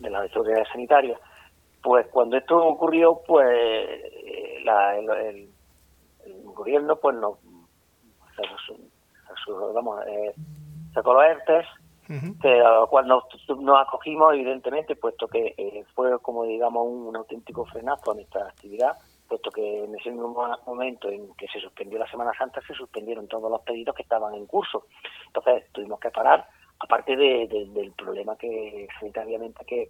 [0.00, 1.20] de la autoridades sanitarias.
[1.82, 5.48] Pues cuando esto ocurrió, pues eh, el,
[6.44, 7.38] gobierno pues nos
[9.74, 10.34] vamos, eh,
[10.92, 11.66] sacó los ERTES,
[12.40, 13.24] que, a lo cual nos,
[13.80, 18.96] acogimos evidentemente, puesto que eh, fue como digamos un, auténtico frenazo a nuestra actividad,
[19.28, 23.26] puesto que en ese mismo momento en que se suspendió la Semana Santa se suspendieron
[23.26, 24.86] todos los pedidos que estaban en curso.
[25.26, 26.46] Entonces tuvimos que parar
[26.78, 29.88] aparte del problema que sanitariamente que,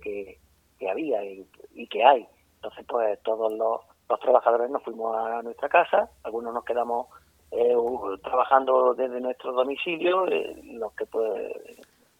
[0.78, 2.26] que, había y, que hay.
[2.56, 3.80] Entonces, pues todos los,
[4.20, 7.08] trabajadores nos fuimos a nuestra casa, algunos nos quedamos
[7.56, 7.74] eh,
[8.22, 11.52] trabajando desde nuestro domicilio, eh, los que pues,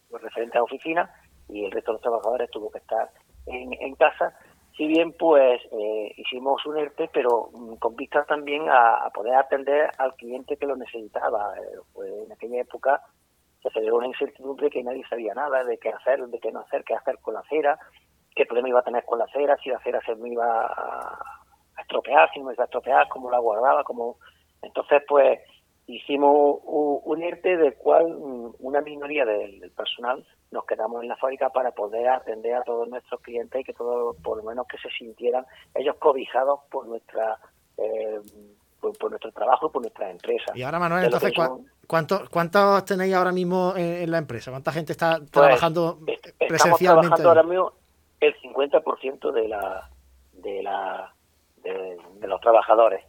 [0.09, 1.09] los referentes a oficina,
[1.47, 3.09] y el resto de los trabajadores tuvo que estar
[3.45, 4.37] en, casa.
[4.75, 9.89] Si bien, pues, eh, hicimos un ERTE, pero mm, con vistas también a, poder atender
[9.97, 11.53] al cliente que lo necesitaba.
[11.93, 13.01] pues en aquella época
[13.61, 16.83] se generó una incertidumbre que nadie sabía nada de qué hacer, de qué no hacer,
[16.83, 17.77] qué hacer con la cera,
[18.35, 21.81] qué problema iba a tener con la cera, si la cera se me iba a
[21.81, 24.17] estropear, si no me iba a estropear, cómo la guardaba, cómo...
[24.61, 25.39] Entonces, pues,
[25.85, 31.49] hicimos un ERTE del cual mm, una minoría del, personal nos quedamos en la fábrica
[31.49, 34.89] para poder atender a todos nuestros clientes y que todos, por lo menos, que se
[34.97, 37.37] sintieran ellos cobijados por nuestra...
[37.77, 38.19] Eh,
[38.79, 40.53] por, nuestro trabajo y por nuestra empresa.
[40.53, 41.33] Y ahora, Manuel, entonces,
[41.87, 44.51] ¿cuántos, ¿cuántos tenéis ahora mismo en, la empresa?
[44.51, 45.99] ¿Cuánta gente está pues, trabajando
[46.37, 46.45] presencialmente?
[46.55, 47.73] Estamos trabajando ahora mismo
[48.19, 49.89] el 50% de la
[50.33, 51.13] de la
[51.63, 53.03] de, los trabajadores.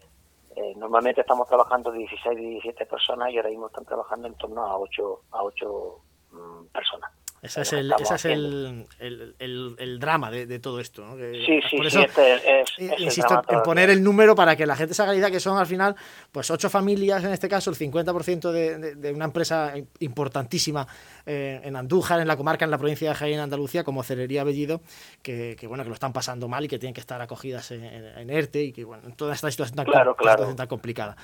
[0.60, 4.76] Eh, normalmente estamos trabajando 16, 17 personas y ahora mismo están trabajando en torno a
[4.76, 6.00] 8, a 8
[6.32, 7.12] mm, personas.
[7.40, 11.04] Ese es el, ese es el, el, el, drama de, de, todo esto.
[11.04, 11.16] ¿no?
[11.16, 15.02] sí, sí, sí, este es, insisto en poner el número para que la gente se
[15.02, 15.94] haga idea que son al final
[16.32, 20.86] pues ocho familias, en este caso el 50% de, de, una empresa importantísima
[21.26, 24.80] eh, en Andújar, en la comarca, en la provincia de Jaén, Andalucía, como Celería Bellido,
[25.22, 28.30] que, que, bueno que lo están pasando mal y que tienen que estar acogidas en,
[28.30, 30.16] ERTE y que bueno, en toda esta situación tan, claro,
[30.56, 31.16] tan complicada.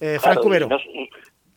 [0.00, 0.68] Eh, Frank Cubero,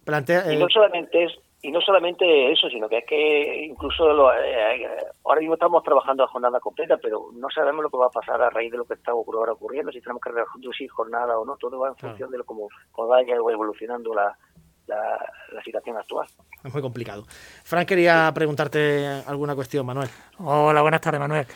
[0.06, 1.34] plantea, y no solamente es
[1.66, 4.88] y no solamente eso, sino que es que incluso lo, eh,
[5.24, 8.40] ahora mismo estamos trabajando a jornada completa, pero no sabemos lo que va a pasar
[8.40, 11.58] a raíz de lo que está ahora ocurriendo, si tenemos que reducir jornada o no,
[11.58, 14.38] todo va en función de lo como, vaya evolucionando la,
[14.86, 16.28] la, situación actual.
[16.64, 17.24] Es muy complicado.
[17.64, 20.10] Frank, quería preguntarte alguna cuestión, Manuel.
[20.38, 21.48] Hola, buenas tardes, Manuel.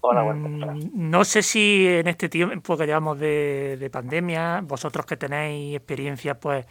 [0.00, 0.84] Hola, buenas tardes.
[0.86, 5.76] Mm, no sé si en este tiempo que llevamos de, de pandemia, vosotros que tenéis
[5.76, 6.66] experiencia, pues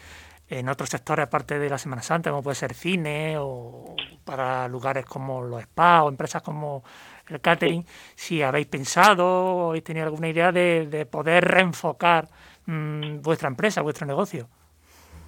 [0.51, 5.05] en otros sectores aparte de la Semana Santa, como puede ser cine o para lugares
[5.05, 6.83] como los spas o empresas como
[7.29, 7.85] el catering,
[8.15, 12.25] si habéis pensado o habéis tenido alguna idea de, poder reenfocar
[12.65, 14.47] mm, vuestra empresa, vuestro negocio.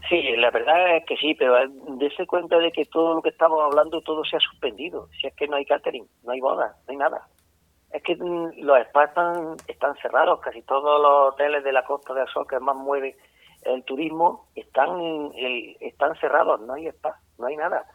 [0.09, 1.55] Sí, la verdad es que sí, pero
[1.97, 5.07] dése cuenta de que todo lo que estamos hablando, todo se ha suspendido.
[5.21, 7.29] Si es que no hay catering, no hay boda, no hay nada.
[7.93, 12.13] Es que mm, los spas están, están cerrados, casi todos los hoteles de la Costa
[12.13, 13.15] del Sol que más mueven
[13.65, 15.31] el turismo están
[15.79, 17.85] están cerrados, no hay spa, no hay nada.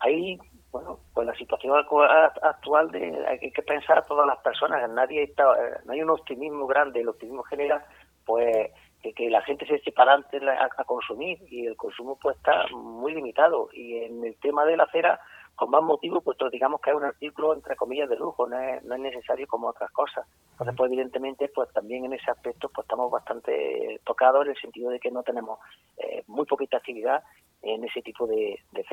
[0.00, 0.38] Hay,
[0.70, 5.44] bueno, pues la situación actual de hay que pensar a todas las personas, nadie está,
[5.84, 7.84] no hay un optimismo grande, el optimismo genera
[8.24, 8.70] pues
[9.02, 10.38] que, la gente se eche para adelante
[10.76, 14.84] a, consumir y el consumo pues está muy limitado y en el tema de la
[14.84, 15.20] acera
[15.60, 18.82] con más motivo, pues digamos que es un artículo entre comillas de lujo, no es,
[18.82, 20.26] no es necesario como otras cosas.
[20.52, 24.90] Entonces, pues evidentemente, pues también en ese aspecto, pues estamos bastante tocados en el sentido
[24.90, 25.58] de que no tenemos
[25.98, 27.22] eh, muy poquita actividad
[27.60, 28.84] en ese tipo de, de.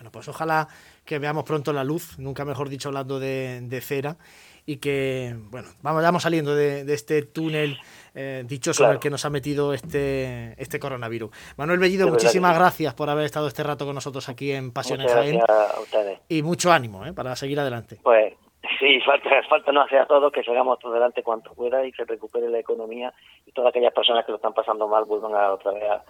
[0.00, 0.66] Bueno, pues ojalá
[1.04, 4.16] que veamos pronto la luz, nunca mejor dicho hablando de, de cera,
[4.64, 7.76] y que, bueno, vamos, vamos saliendo de, este túnel
[8.14, 11.30] eh, dichoso en el que nos ha metido este, este coronavirus.
[11.58, 15.38] Manuel Bellido, muchísimas gracias por haber estado este rato con nosotros aquí en Pasiones Jaén.
[15.46, 16.20] a ustedes.
[16.30, 17.98] Y mucho ánimo eh, para seguir adelante.
[18.02, 18.32] Pues
[18.78, 22.48] sí, falta, falta no hacer a todos que sigamos adelante cuanto pueda y que recupere
[22.48, 23.12] la economía
[23.44, 26.02] y todas aquellas personas que lo están pasando mal vuelvan a, otra vez a,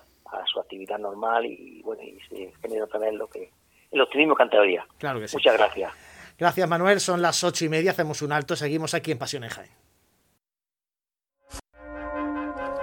[0.46, 3.50] su actividad normal y, bueno, y se genere otra vez lo que,
[3.90, 4.57] el optimismo que ante
[4.98, 5.37] Claro que sí.
[5.37, 5.92] Muchas gracias.
[6.38, 7.00] Gracias, Manuel.
[7.00, 7.90] Son las ocho y media.
[7.90, 8.57] Hacemos un alto.
[8.57, 9.70] Seguimos aquí en Pasiones Jaén.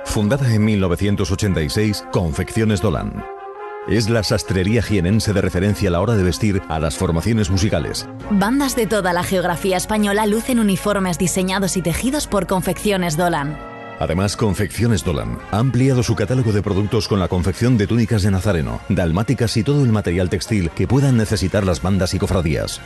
[0.06, 3.24] Fundada en 1986, Confecciones Dolan.
[3.88, 8.08] Es la sastrería jienense de referencia a la hora de vestir a las formaciones musicales.
[8.32, 13.58] Bandas de toda la geografía española lucen uniformes diseñados y tejidos por Confecciones Dolan.
[14.00, 18.32] Además, Confecciones Dolan ha ampliado su catálogo de productos con la confección de túnicas de
[18.32, 22.80] nazareno, dalmáticas y todo el material textil que puedan necesitar las bandas y cofradías.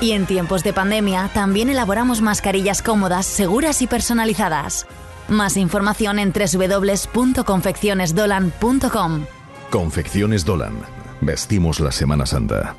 [0.00, 4.86] Y en tiempos de pandemia también elaboramos mascarillas cómodas, seguras y personalizadas.
[5.28, 9.26] Más información en www.confeccionesdolan.com.
[9.70, 10.80] Confecciones Dolan.
[11.20, 12.74] Vestimos la Semana Santa.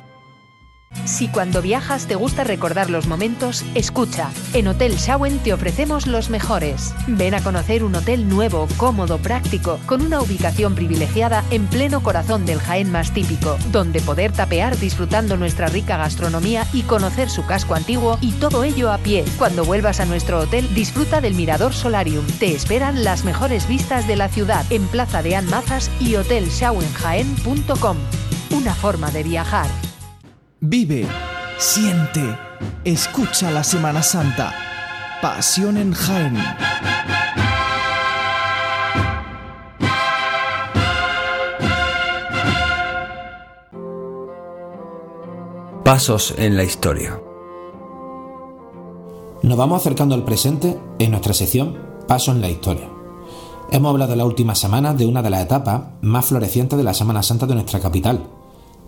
[1.04, 4.30] Si cuando viajas te gusta recordar los momentos, escucha.
[4.54, 6.94] En Hotel Shawen te ofrecemos los mejores.
[7.08, 12.46] Ven a conocer un hotel nuevo, cómodo, práctico, con una ubicación privilegiada en pleno corazón
[12.46, 17.74] del Jaén más típico, donde poder tapear disfrutando nuestra rica gastronomía y conocer su casco
[17.74, 19.24] antiguo y todo ello a pie.
[19.38, 22.24] Cuando vuelvas a nuestro hotel, disfruta del Mirador Solarium.
[22.38, 27.96] Te esperan las mejores vistas de la ciudad en Plaza de Anmazas y hotelshawenjaen.com.
[28.52, 29.66] Una forma de viajar.
[30.64, 31.08] Vive,
[31.58, 32.38] siente,
[32.84, 34.54] escucha la Semana Santa.
[35.20, 36.36] Pasión en Jaén.
[45.84, 47.20] Pasos en la historia.
[49.42, 52.88] Nos vamos acercando al presente en nuestra sección Pasos en la historia.
[53.72, 57.24] Hemos hablado la última semana de una de las etapas más florecientes de la Semana
[57.24, 58.28] Santa de nuestra capital,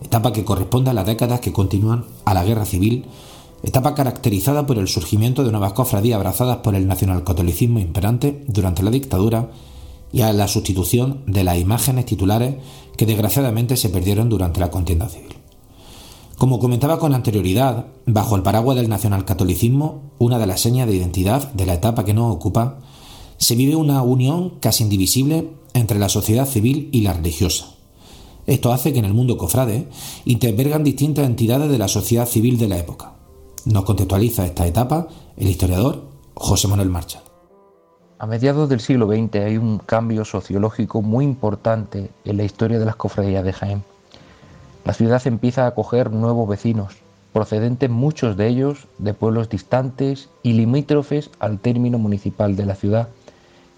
[0.03, 3.07] etapa que corresponde a las décadas que continúan a la guerra civil,
[3.63, 8.91] etapa caracterizada por el surgimiento de nuevas cofradías abrazadas por el nacionalcatolicismo imperante durante la
[8.91, 9.51] dictadura
[10.13, 12.57] y a la sustitución de las imágenes titulares
[12.97, 15.35] que desgraciadamente se perdieron durante la contienda civil.
[16.39, 21.53] Como comentaba con anterioridad, bajo el paraguas del nacionalcatolicismo, una de las señas de identidad
[21.53, 22.81] de la etapa que nos ocupa,
[23.39, 27.74] se vive una unión casi indivisible entre la sociedad civil y la religiosa
[28.47, 29.89] esto hace que en el mundo cofrade
[30.25, 33.13] intervengan distintas entidades de la sociedad civil de la época.
[33.65, 36.03] Nos contextualiza esta etapa el historiador
[36.35, 37.23] José Manuel Marcha.
[38.19, 42.85] A mediados del siglo XX hay un cambio sociológico muy importante en la historia de
[42.85, 43.83] las cofradías de Jaén.
[44.85, 46.97] La ciudad empieza a acoger nuevos vecinos,
[47.33, 53.09] procedentes muchos de ellos de pueblos distantes y limítrofes al término municipal de la ciudad,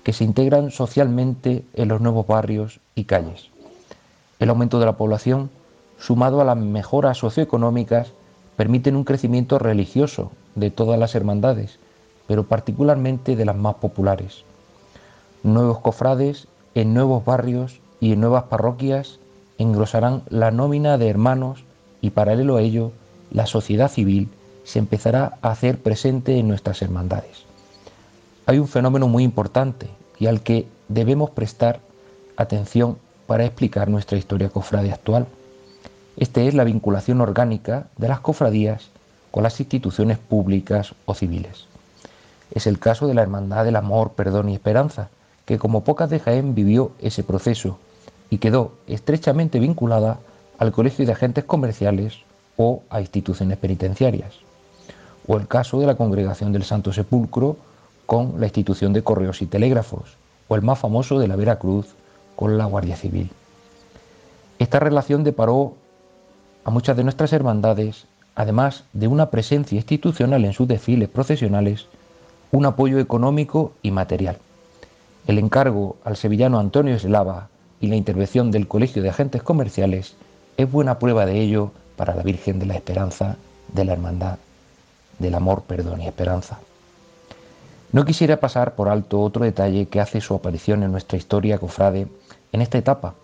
[0.02, 3.50] que se integran socialmente en los nuevos barrios y calles.
[4.38, 5.50] El aumento de la población,
[5.98, 8.12] sumado a las mejoras socioeconómicas,
[8.56, 11.78] permiten un crecimiento religioso de todas las hermandades,
[12.26, 14.44] pero particularmente de las más populares.
[15.42, 19.18] Nuevos cofrades en nuevos barrios y en nuevas parroquias
[19.58, 21.64] engrosarán la nómina de hermanos
[22.00, 22.92] y paralelo a ello,
[23.30, 24.28] la sociedad civil
[24.64, 27.44] se empezará a hacer presente en nuestras hermandades.
[28.46, 31.80] Hay un fenómeno muy importante y al que debemos prestar
[32.36, 35.26] atención para explicar nuestra historia cofrade actual.
[36.16, 38.88] Este es la vinculación orgánica de las cofradías
[39.30, 41.66] con las instituciones públicas o civiles.
[42.52, 45.08] Es el caso de la Hermandad del Amor, Perdón y Esperanza,
[45.44, 47.78] que como pocas de Jaén vivió ese proceso
[48.30, 50.18] y quedó estrechamente vinculada
[50.58, 52.18] al Colegio de Agentes Comerciales
[52.56, 54.34] o a instituciones penitenciarias.
[55.26, 57.56] O el caso de la Congregación del Santo Sepulcro
[58.06, 60.16] con la institución de correos y telégrafos,
[60.48, 61.94] o el más famoso de la Veracruz
[62.36, 63.30] con la Guardia Civil.
[64.58, 65.74] Esta relación deparó
[66.64, 71.86] a muchas de nuestras hermandades, además de una presencia institucional en sus desfiles procesionales,
[72.52, 74.38] un apoyo económico y material.
[75.26, 77.48] El encargo al sevillano Antonio Eslava
[77.80, 80.14] y la intervención del Colegio de Agentes Comerciales
[80.56, 83.36] es buena prueba de ello para la Virgen de la Esperanza,
[83.72, 84.38] de la Hermandad,
[85.18, 86.58] del Amor, Perdón y Esperanza.
[87.92, 92.08] No quisiera pasar por alto otro detalle que hace su aparición en nuestra historia cofrade
[92.52, 93.14] en esta etapa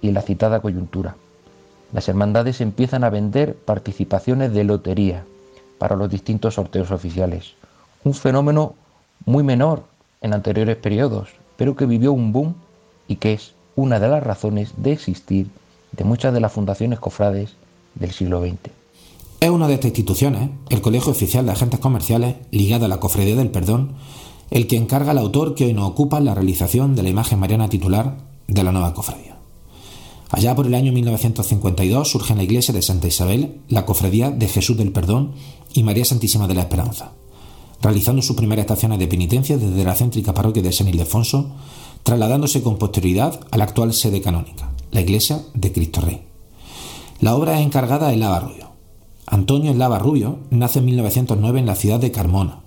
[0.00, 1.16] y en la citada coyuntura.
[1.92, 5.24] Las hermandades empiezan a vender participaciones de lotería
[5.78, 7.54] para los distintos sorteos oficiales,
[8.04, 8.74] un fenómeno
[9.24, 9.84] muy menor
[10.20, 12.54] en anteriores periodos, pero que vivió un boom
[13.06, 15.48] y que es una de las razones de existir
[15.92, 17.54] de muchas de las fundaciones cofrades
[17.94, 18.70] del siglo XX.
[19.40, 23.36] Es una de estas instituciones, el Colegio Oficial de Agentes Comerciales, ligado a la Cofradía
[23.36, 23.92] del Perdón,
[24.50, 27.68] el que encarga al autor que hoy nos ocupa la realización de la imagen mariana
[27.68, 28.16] titular
[28.48, 29.38] de la nueva cofradía.
[30.30, 34.48] Allá por el año 1952 surge en la iglesia de Santa Isabel la cofradía de
[34.48, 35.32] Jesús del Perdón
[35.72, 37.12] y María Santísima de la Esperanza,
[37.80, 41.50] realizando sus primeras estaciones de penitencia desde la céntrica parroquia de San Ildefonso,
[42.02, 46.22] trasladándose con posterioridad a la actual sede canónica, la iglesia de Cristo Rey.
[47.20, 48.68] La obra es encargada a Lava Rubio.
[49.26, 52.60] Antonio Lava Rubio nace en 1909 en la ciudad de Carmona.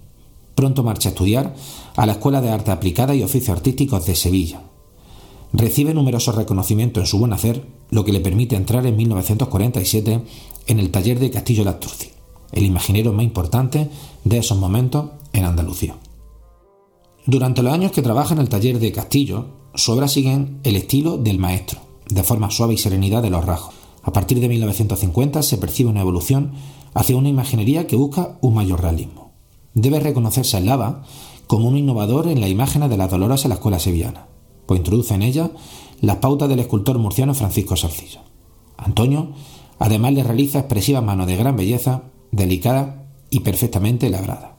[0.55, 1.55] Pronto marcha a estudiar
[1.95, 4.61] a la Escuela de Arte Aplicada y Oficios Artísticos de Sevilla,
[5.53, 10.21] Recibe numerosos reconocimientos en su buen hacer, lo que le permite entrar en 1947
[10.67, 12.09] en el taller de Castillo de Asturci,
[12.53, 13.89] el imaginero más importante
[14.23, 15.97] de esos momentos en Andalucía.
[17.25, 21.17] Durante los años que trabaja en el taller de Castillo, su obra sigue el estilo
[21.17, 21.79] del maestro,
[22.09, 23.75] de forma suave y serenidad de los rasgos.
[24.03, 26.53] A partir de 1950 se percibe una evolución
[26.93, 29.31] hacia una imaginería que busca un mayor realismo.
[29.73, 31.03] Debe reconocerse a Lava
[31.45, 34.27] como un innovador en la imagen de las dolores en la escuela sevillana,
[34.75, 35.51] introduce en ella
[36.01, 38.23] las pautas del escultor murciano Francisco Salcilla.
[38.77, 39.29] Antonio
[39.79, 44.57] además le realiza expresivas manos de gran belleza, delicada y perfectamente labrada.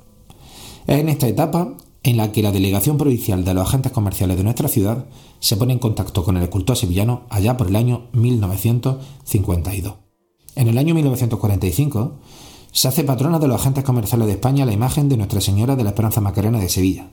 [0.86, 4.44] Es en esta etapa en la que la Delegación Provincial de los Agentes Comerciales de
[4.44, 5.06] nuestra ciudad
[5.38, 9.94] se pone en contacto con el escultor sevillano allá por el año 1952.
[10.56, 12.18] En el año 1945
[12.72, 15.84] se hace patrona de los agentes comerciales de España la imagen de Nuestra Señora de
[15.84, 17.10] la Esperanza Macarena de Sevilla.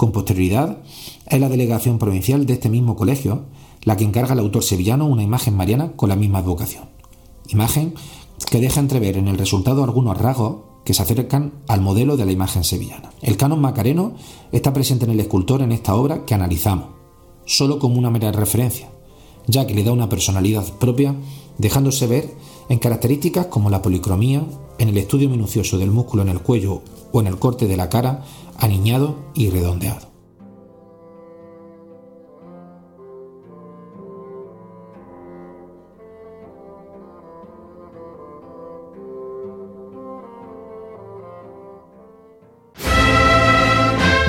[0.00, 0.78] Con posterioridad,
[1.26, 3.44] es la delegación provincial de este mismo colegio
[3.82, 6.84] la que encarga al autor sevillano una imagen mariana con la misma vocación.
[7.48, 7.92] Imagen
[8.50, 12.32] que deja entrever en el resultado algunos rasgos que se acercan al modelo de la
[12.32, 13.10] imagen sevillana.
[13.20, 14.14] El canon macareno
[14.52, 16.86] está presente en el escultor en esta obra que analizamos,
[17.44, 18.88] solo como una mera referencia,
[19.48, 21.14] ya que le da una personalidad propia,
[21.58, 22.34] dejándose ver
[22.70, 24.46] en características como la policromía,
[24.78, 26.80] en el estudio minucioso del músculo en el cuello
[27.12, 28.24] o en el corte de la cara,
[28.60, 30.10] aniñado y redondeado.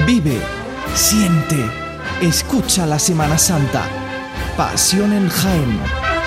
[0.06, 0.42] Vive,
[0.94, 1.56] siente,
[2.22, 3.84] escucha la Semana Santa.
[4.58, 6.21] Pasión en Jaén.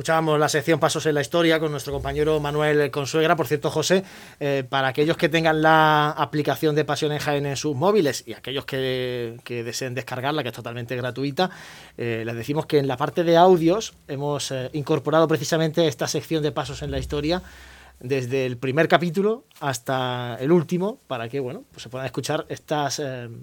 [0.00, 3.36] Escuchábamos la sección Pasos en la Historia con nuestro compañero Manuel Consuegra.
[3.36, 4.02] Por cierto, José,
[4.40, 8.32] eh, para aquellos que tengan la aplicación de Pasión en Jaén en sus móviles y
[8.32, 11.50] aquellos que, deseen descargarla, que es totalmente gratuita,
[11.98, 16.42] eh, les decimos que en la parte de audios hemos eh, incorporado precisamente esta sección
[16.42, 17.42] de Pasos en la Historia
[18.00, 23.02] desde el primer capítulo hasta el último, para que bueno, pues se puedan escuchar estas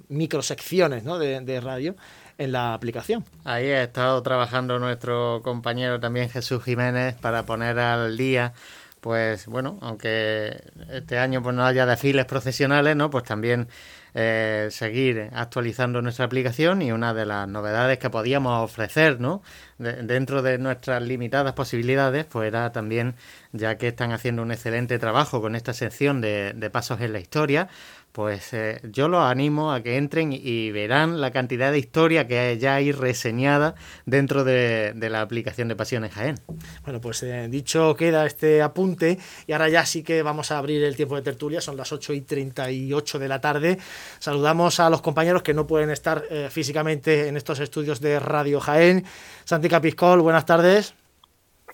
[0.09, 1.19] microsecciones ¿no?
[1.19, 1.95] de, de radio
[2.37, 3.23] en la aplicación.
[3.43, 8.53] Ahí ha estado trabajando nuestro compañero también Jesús Jiménez para poner al día
[8.99, 10.61] pues bueno, aunque
[10.91, 13.09] este año pues no haya desfiles profesionales, ¿no?
[13.09, 13.69] Pues también
[14.13, 19.41] eh, seguir actualizando nuestra aplicación y una de las novedades que podíamos ofrecer, ¿no?
[19.77, 23.13] dentro de nuestras limitadas posibilidades, pues era también,
[23.51, 27.19] ya que están haciendo un excelente trabajo con esta sección de, de pasos en la
[27.19, 27.69] historia,
[28.17, 32.57] pues eh, yo los animo a que entren y verán la cantidad de historia que
[32.57, 33.75] ya hay reseñada
[34.07, 36.37] dentro de, la aplicación de Pasiones Jaén.
[36.83, 40.83] Bueno, pues eh, dicho queda este apunte y ahora ya sí que vamos a abrir
[40.83, 43.77] el tiempo de tertulia, son las 8 y 38 de la tarde.
[44.17, 48.59] Saludamos a los compañeros que no pueden estar eh, físicamente en estos estudios de Radio
[48.59, 49.05] Jaén.
[49.45, 50.95] Santi Capiscol, buenas tardes.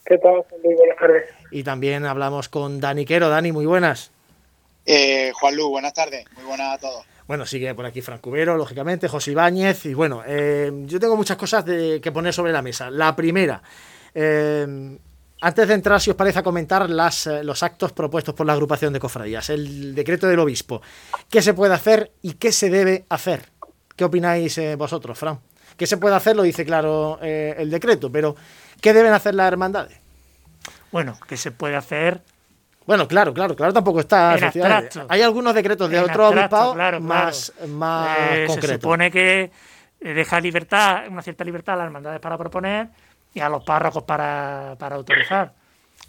[0.04, 1.24] ¿Qué tal, Buenas tardes.
[1.52, 3.30] Y también hablamos con Dani Quero.
[3.30, 4.12] Dani, muy buenas.
[4.86, 7.06] Eh, Juan Lu, buenas tardes, muy buenas a todos.
[7.28, 11.38] Bueno, sigue por aquí Frank Cubero, lógicamente, José Ibáñez, y bueno, eh, yo tengo muchas
[11.38, 12.90] cosas que poner sobre la mesa.
[12.90, 13.64] La primera,
[14.14, 14.98] eh,
[15.40, 18.54] antes de entrar, si os parece, a comentar las, eh, los actos propuestos por la
[18.54, 20.82] agrupación de cofradías, el decreto del obispo,
[21.30, 23.50] qué se puede hacer y qué se debe hacer.
[23.96, 25.40] ¿Qué opináis vosotros, Fran?
[25.78, 26.36] ¿Qué se puede hacer?
[26.36, 28.36] Lo dice claro el decreto, pero
[28.82, 29.98] ¿qué deben hacer las hermandades?
[30.92, 32.22] Bueno, ¿qué se puede hacer
[32.86, 34.36] bueno, claro, claro, claro, tampoco está
[35.10, 38.70] Hay algunos decretos de otro obispado más, más eh, concretos.
[38.70, 39.52] Se supone que
[40.00, 42.90] deja libertad, una cierta libertad a las hermandades para proponer
[43.34, 45.54] y a los párrocos para, autorizar.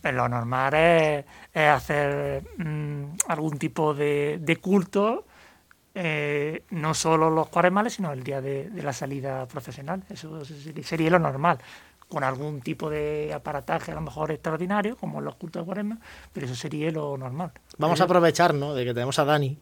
[0.03, 5.27] Pero lo normal es, hacer mm, algún tipo de, culto,
[5.95, 10.03] eh, no solo los cuaresmales, sino el día de, de la salida profesional.
[10.11, 10.43] Eso
[10.83, 11.59] sería lo normal
[12.09, 15.99] con algún tipo de aparataje a lo mejor extraordinario, como los cultos de cuaresma,
[16.33, 17.53] pero eso sería lo normal.
[17.79, 18.75] Vamos a aprovechar ¿no?
[18.75, 19.59] de que tenemos a Dani,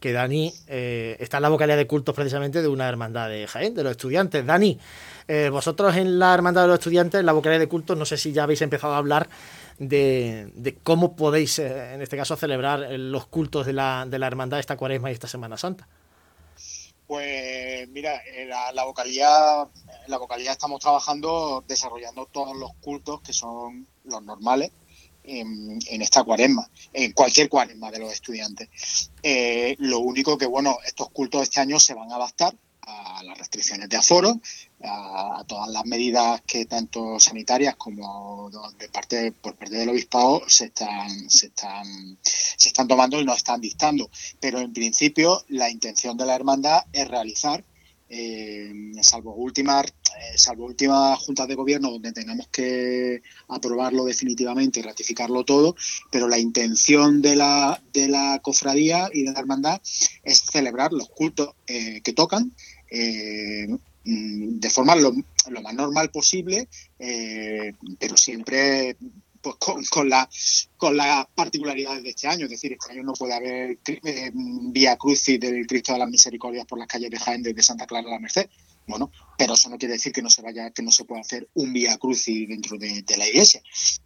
[0.00, 3.74] que Dani eh, está en la vocalía de cultos precisamente de una hermandad de Jaén,
[3.74, 4.44] de los estudiantes.
[4.44, 4.78] Dani,
[5.28, 8.16] eh, vosotros en la hermandad de los estudiantes, en la vocalía de cultos, no sé
[8.16, 9.28] si ya habéis empezado a hablar
[9.78, 14.58] de, cómo podéis, eh, en este caso, celebrar los cultos de la, de la hermandad
[14.58, 15.86] esta cuaresma y esta Semana Santa.
[17.12, 19.68] Pues mira, en la, la vocalidad
[20.50, 24.72] estamos trabajando desarrollando todos los cultos que son los normales
[25.22, 29.10] en, esta cuaresma, en cualquier cuaresma de los estudiantes.
[29.22, 32.56] Eh, lo único que, bueno, estos cultos este año se van a adaptar
[33.22, 34.40] las restricciones de aforo,
[34.82, 40.66] a, todas las medidas que tanto sanitarias como de parte por parte del obispado se
[40.66, 44.10] están se están se están tomando y no están dictando.
[44.40, 47.64] Pero en principio la intención de la hermandad es realizar
[48.14, 54.82] eh, salvo últimas eh, salvo últimas juntas de gobierno donde tengamos que aprobarlo definitivamente y
[54.82, 55.74] ratificarlo todo,
[56.10, 59.80] pero la intención de la, de la cofradía y de la hermandad
[60.22, 62.52] es celebrar los cultos eh, que tocan
[62.92, 63.68] eh,
[64.04, 65.12] mm, de forma lo,
[65.62, 66.68] más normal posible,
[67.98, 68.96] pero siempre
[69.42, 70.28] pues con, con, la,
[70.76, 72.44] con las particularidades de este año.
[72.44, 76.64] Es decir, este año no puede haber eh, vía crucis del Cristo de las Misericordias
[76.64, 78.48] por las calles de Jaén desde Santa Clara a la Merced.
[78.86, 81.48] Bueno, pero eso no quiere decir que no se vaya, que no se pueda hacer
[81.54, 83.62] un vía crucis dentro de, la iglesia.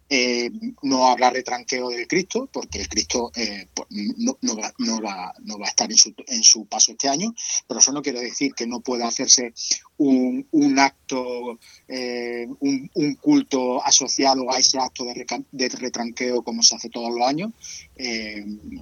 [0.09, 0.49] Eh,
[0.83, 5.67] no hablar de tranqueo del Cristo, porque el Cristo eh, pues, no, no, va, a
[5.67, 7.33] estar en su, en su paso este año,
[7.67, 9.53] pero eso no quiere decir que no pueda hacerse
[9.97, 16.75] un, un acto, eh, un, culto asociado a ese acto de, de retranqueo como se
[16.75, 17.51] hace todos los años,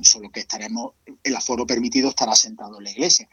[0.02, 0.94] solo que estaremos,
[1.24, 3.28] el aforo permitido estará sentado en la iglesia.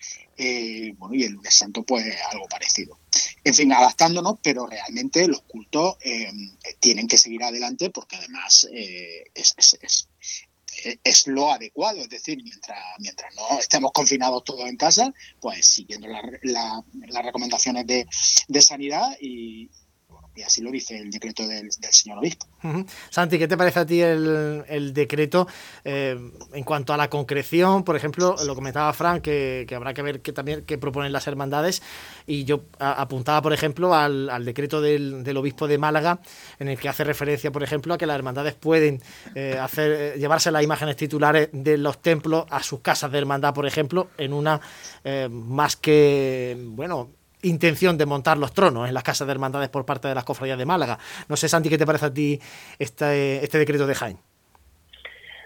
[0.99, 2.99] bueno, y el lunes santo, pues algo parecido.
[3.45, 6.31] En fin, adaptándonos, pero realmente los cultos eh,
[6.81, 9.55] tienen que seguir adelante porque además eh, es,
[11.05, 16.09] es, lo adecuado, es decir, mientras, mientras no estemos confinados todos en casa, pues siguiendo
[16.09, 18.07] las recomendaciones de,
[18.49, 19.69] de sanidad y,
[20.35, 22.47] y así lo dice el decreto del, señor obispo.
[23.11, 25.47] Santi, ¿qué te parece a ti el, decreto
[25.85, 26.18] eh,
[26.53, 27.85] en cuanto a la concreción?
[27.85, 31.83] Por ejemplo, lo comentaba Frank, que, habrá que ver que también qué proponen las hermandades,
[32.26, 36.20] y yo apuntaba, por ejemplo, al, decreto del, obispo de Málaga,
[36.59, 39.03] en el que hace referencia, por ejemplo, a que las hermandades pueden
[39.35, 43.53] eh, hacer eh, llevarse las imágenes titulares de los templos a sus casas de hermandad,
[43.53, 44.61] por ejemplo, en una
[45.30, 47.11] más que, bueno,
[47.43, 50.59] intención de montar los tronos en las casas de hermandades por parte de las cofradías
[50.59, 50.99] de Málaga.
[51.28, 52.40] No sé, Santi, ¿qué te parece a ti
[52.78, 54.18] este, este decreto de Jaén?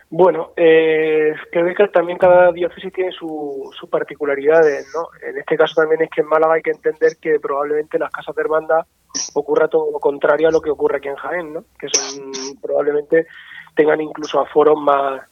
[0.09, 5.09] Bueno, eh, creo que también cada diócesis tiene sus su particularidades, ¿no?
[5.29, 8.13] En este caso también es que en Málaga hay que entender que probablemente en las
[8.13, 8.87] casas de hermandad
[9.35, 11.65] ocurra todo lo contrario a lo que ocurre aquí en Jaén, ¿no?
[11.79, 12.31] Que son
[12.63, 13.27] probablemente
[13.75, 15.23] tengan incluso aforos más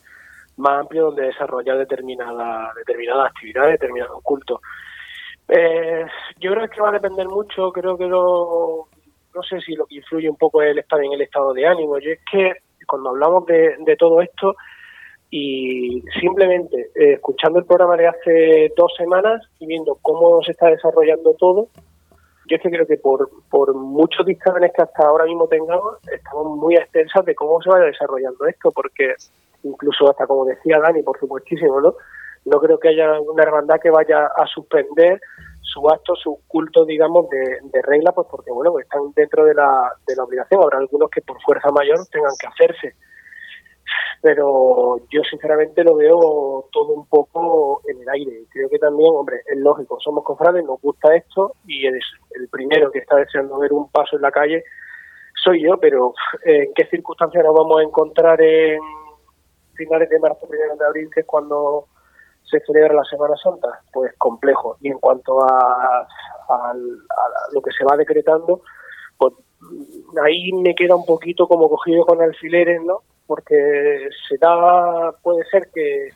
[0.56, 4.60] más amplios donde desarrollar determinadas determinadas actividades, determinados cultos.
[5.48, 6.06] Eh,
[6.40, 8.88] yo creo que va a depender mucho, creo que lo,
[9.34, 11.98] no sé si lo que influye un poco es el en el estado de ánimo.
[11.98, 12.52] Yo es que
[12.86, 14.54] cuando hablamos de, todo esto
[15.30, 20.68] y simplemente eh, escuchando el programa de hace dos semanas y viendo cómo se está
[20.68, 21.68] desarrollando todo,
[22.46, 26.58] yo es que creo que por, por muchos dictámenes que hasta ahora mismo tengamos, estamos
[26.58, 29.14] muy extensas de cómo se vaya desarrollando esto, porque
[29.62, 31.94] incluso hasta como decía Dani, por supuestísimo, ¿no?
[32.44, 35.20] No creo que haya una hermandad que vaya a suspender
[35.60, 39.92] su acto, su culto, digamos, de, regla, pues porque, bueno, pues están dentro de la,
[40.06, 40.62] de la obligación.
[40.62, 42.96] Habrá algunos que por fuerza mayor tengan que hacerse.
[44.22, 48.44] Pero yo, sinceramente, lo veo todo un poco en el aire.
[48.50, 51.98] Creo que también, hombre, es lógico, somos cofrades, nos gusta esto y el,
[52.30, 54.62] el primero que está deseando ver un paso en la calle
[55.44, 56.14] soy yo, pero
[56.44, 58.80] ¿en qué circunstancias nos vamos a encontrar en
[59.74, 61.88] finales de marzo, primero de abril, que es cuando
[62.50, 63.80] se celebra la Semana Santa?
[63.92, 64.76] Pues complejo.
[64.80, 66.06] Y en cuanto a,
[67.52, 68.62] lo que se va decretando,
[69.16, 69.32] pues
[70.22, 73.00] ahí me queda un poquito como cogido con alfileres, ¿no?
[73.26, 76.10] Porque se da, puede ser que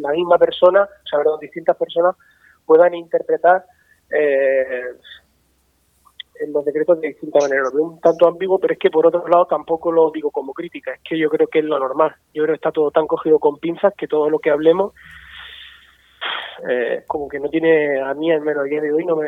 [0.00, 2.16] la misma persona, o sea, distintas personas
[2.64, 3.64] puedan interpretar
[4.10, 4.84] eh,
[6.40, 7.62] en los decretos de distinta manera.
[7.64, 10.52] Lo veo un tanto ambiguo, pero es que por otro lado tampoco lo digo como
[10.52, 12.14] crítica, es que yo creo que es lo normal.
[12.32, 14.94] Yo creo que está todo tan cogido con pinzas que todo lo que hablemos
[16.66, 19.20] eh, como que no tiene, a mí al menos a día de hoy, no,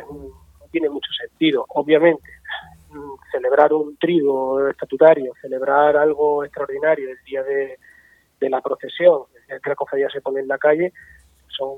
[0.71, 1.65] tiene mucho sentido.
[1.69, 2.29] Obviamente,
[2.91, 7.79] mm, celebrar un trigo estatutario, celebrar algo extraordinario el día de,
[8.49, 10.95] la procesión, el que la cofradía se pone en la calle,
[11.49, 11.77] son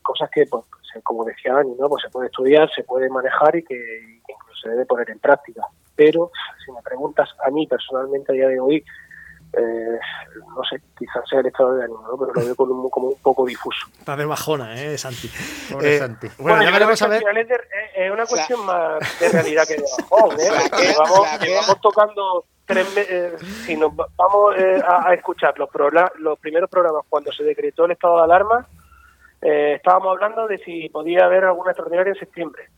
[0.00, 0.64] cosas que, pues,
[1.02, 1.88] como decía Dani, ¿no?
[1.88, 5.62] pues se puede estudiar, se puede manejar y que, incluso se debe poner en práctica.
[5.96, 6.30] Pero
[6.64, 8.84] si me preguntas a mí personalmente a día de hoy,
[9.54, 9.98] eh,
[10.56, 13.18] no sé, quizás sea el estado de ánimo, pero lo veo como un, como un
[13.20, 13.86] poco difuso.
[13.98, 15.30] Está de bajona, ¿eh, Santi?
[15.82, 16.28] Eh, Santi.
[16.38, 17.22] Bueno, ya veremos a ver.
[17.94, 20.94] Es, una cuestión más de realidad que de bajón, ¿eh?
[20.98, 25.68] vamos, tocando tres meses, si nos vamos a, escuchar los,
[26.18, 28.66] los primeros programas cuando se decretó el estado de alarma,
[29.42, 32.70] estábamos hablando de si podía haber alguna extraordinaria en septiembre.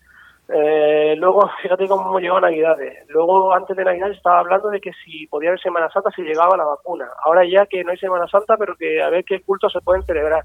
[0.49, 3.09] Eh, luego, fíjate cómo llegó Navidades.
[3.09, 6.57] Luego, antes de Navidad, estaba hablando de que si podía haber Semana Santa si llegaba
[6.57, 7.09] la vacuna.
[7.25, 10.03] Ahora ya que no hay Semana Santa, pero que a ver qué cultos se pueden
[10.05, 10.45] celebrar.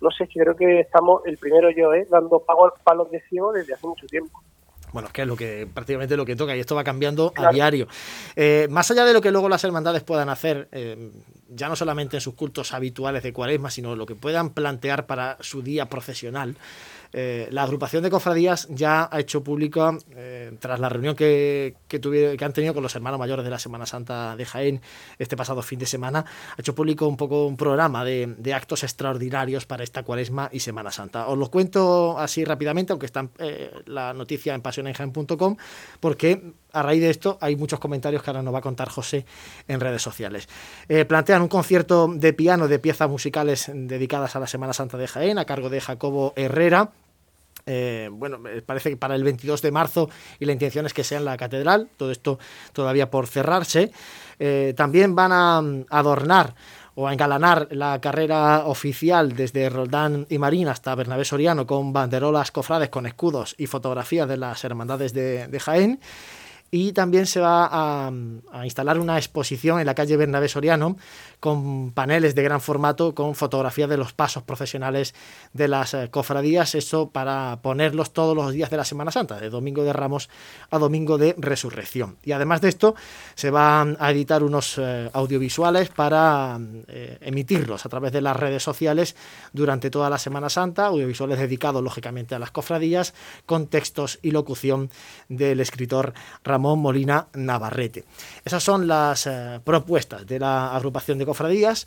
[0.00, 2.06] no sé, creo que estamos, el primero yo, ¿eh?
[2.10, 2.42] dando
[2.84, 4.40] palos de ciego desde hace mucho tiempo.
[4.92, 7.52] Bueno, es que es lo que prácticamente lo que toca y esto va cambiando a
[7.52, 7.86] diario.
[8.36, 11.10] Eh, más allá de lo que luego las hermandades puedan hacer, eh,
[11.48, 15.36] ya no solamente en sus cultos habituales de cuaresma, sino lo que puedan plantear para
[15.40, 16.56] su día profesional,
[17.12, 21.98] eh, la agrupación de cofradías ya ha hecho público, eh, tras la reunión que, que,
[22.40, 24.80] han tenido con los hermanos mayores de la Semana Santa de Jaén
[25.18, 26.24] este pasado fin de semana,
[26.56, 30.90] ha hecho público un poco un programa de, actos extraordinarios para esta cuaresma y Semana
[30.90, 31.28] Santa.
[31.28, 35.56] Os lo cuento así rápidamente, aunque está eh, la noticia en pasionenjaén.com,
[36.00, 39.24] porque a raíz de esto hay muchos comentarios que ahora nos va a contar José
[39.68, 40.48] en redes sociales.
[41.08, 45.38] plantean un concierto de piano de piezas musicales dedicadas a la Semana Santa de Jaén
[45.38, 46.90] a cargo de Jacobo Herrera.
[47.66, 51.18] Eh, bueno, parece que para el 22 de marzo y la intención es que sea
[51.18, 52.38] en la catedral, todo esto
[52.72, 53.92] todavía por cerrarse.
[54.38, 56.54] Eh, también van a adornar
[56.94, 62.50] o a engalanar la carrera oficial desde Roldán y Marín hasta Bernabé Soriano con banderolas
[62.50, 66.00] cofrades con escudos y fotografías de las hermandades de, de Jaén
[66.70, 68.12] y también se va a,
[68.64, 70.96] instalar una exposición en la calle Bernabé Soriano
[71.40, 75.14] con paneles de gran formato con fotografías de los pasos profesionales
[75.52, 79.50] de las eh, cofradías, eso para ponerlos todos los días de la Semana Santa, de
[79.50, 80.28] Domingo de Ramos
[80.70, 82.18] a Domingo de Resurrección.
[82.22, 82.94] Y además de esto,
[83.34, 88.62] se van a editar unos eh, audiovisuales para eh, emitirlos a través de las redes
[88.62, 89.16] sociales
[89.52, 93.14] durante toda la Semana Santa, audiovisuales dedicados lógicamente a las cofradías,
[93.46, 94.90] con textos y locución
[95.28, 96.12] del escritor
[96.44, 98.04] Ramón Molina Navarrete.
[98.44, 99.28] Esas son las
[99.64, 101.86] propuestas de la agrupación de cofradías.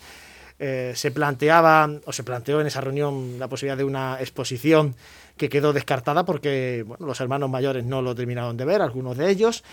[0.60, 4.96] Eh, se planteaba o se planteó en esa reunión la posibilidad de una exposición
[5.36, 9.64] que quedó descartada porque los hermanos mayores no lo terminaron de ver, algunos de ellos.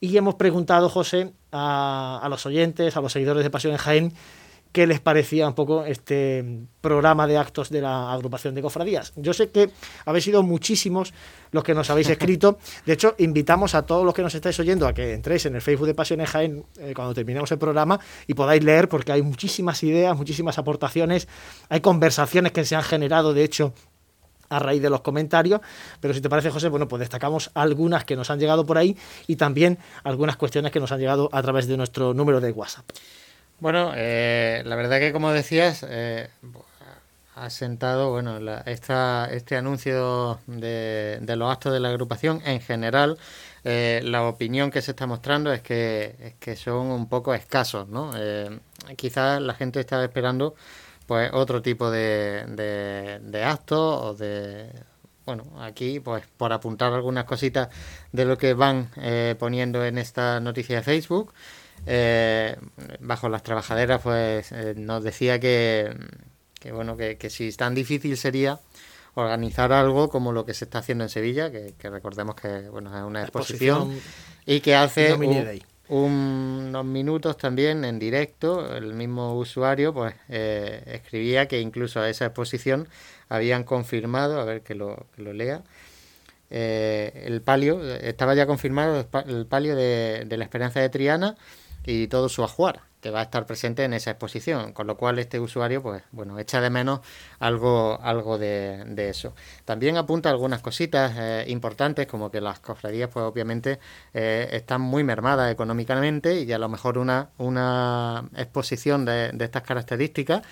[0.00, 4.12] Y hemos preguntado, José, a, a los oyentes, a los seguidores de Pasión en Jaén,
[4.72, 6.44] qué les parecía un poco este
[6.80, 9.12] programa de actos de la agrupación de cofradías.
[9.16, 9.70] Yo sé que
[10.04, 11.12] habéis sido muchísimos
[11.50, 12.58] los que nos habéis escrito.
[12.86, 15.62] De hecho, invitamos a todos los que nos estáis oyendo a que entréis en el
[15.62, 19.82] Facebook de Pasiones Jaén eh, cuando terminemos el programa y podáis leer porque hay muchísimas
[19.82, 21.28] ideas, muchísimas aportaciones,
[21.68, 23.74] hay conversaciones que se han generado, de hecho,
[24.50, 25.60] a raíz de los comentarios,
[26.00, 28.96] pero si te parece, José, bueno, pues destacamos algunas que nos han llegado por ahí
[29.28, 32.84] y también algunas cuestiones que nos han llegado a través de nuestro número de WhatsApp.
[33.60, 36.28] Bueno, eh, la verdad que como decías, eh,
[37.36, 43.18] ha sentado bueno esta, este anuncio de, de, los actos de la agrupación en general.
[43.64, 47.88] Eh, la opinión que se está mostrando es que, es que son un poco escasos,
[47.88, 48.12] ¿no?
[48.16, 48.60] Eh,
[48.96, 50.54] quizás la gente está esperando
[51.06, 54.70] pues otro tipo de, de, de actos o de
[55.26, 57.68] bueno, aquí pues por apuntar algunas cositas
[58.12, 61.32] de lo que van eh, poniendo en esta noticia de Facebook.
[61.86, 62.56] Eh,
[63.00, 65.94] bajo las trabajaderas, pues eh, nos decía que,
[66.58, 68.60] que bueno, que, que, si tan difícil sería
[69.14, 73.02] organizar algo como lo que se está haciendo en Sevilla, que, recordemos que bueno es
[73.02, 73.98] una exposición,
[74.46, 75.16] y que hace
[75.88, 82.26] unos minutos también en directo el mismo usuario pues eh, escribía que incluso a esa
[82.26, 82.88] exposición
[83.28, 85.62] habían confirmado, a ver que lo, que lo lea,
[86.50, 91.36] eh, el palio, estaba ya confirmado el palio de, de la Esperanza de Triana
[91.84, 95.18] y todo su ajuar que va a estar presente en esa exposición, con lo cual
[95.18, 97.00] este usuario, pues bueno, echa de menos
[97.38, 99.34] algo, algo de, eso.
[99.64, 103.78] También apunta algunas cositas eh, importantes, como que las cofradías, pues obviamente
[104.12, 110.42] eh, están muy mermadas económicamente y a lo mejor una, una exposición de estas características,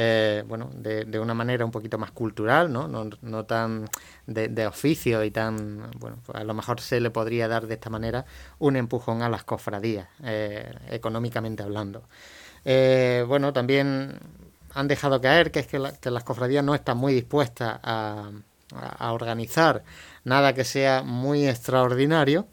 [0.00, 2.86] eh, bueno, de, de, una manera un poquito más cultural, ¿no?
[2.86, 3.88] No, no tan
[4.26, 7.74] de, de, oficio y tan, bueno, pues a lo mejor se le podría dar de
[7.74, 8.24] esta manera
[8.60, 10.08] un empujón a las cofradías,
[10.88, 12.04] económicamente hablando.
[12.64, 14.18] Eh, bueno, también
[14.74, 18.30] han dejado caer que es que, las cofradías no están muy dispuestas a,
[19.10, 19.82] organizar
[20.24, 22.46] nada que sea muy extraordinario.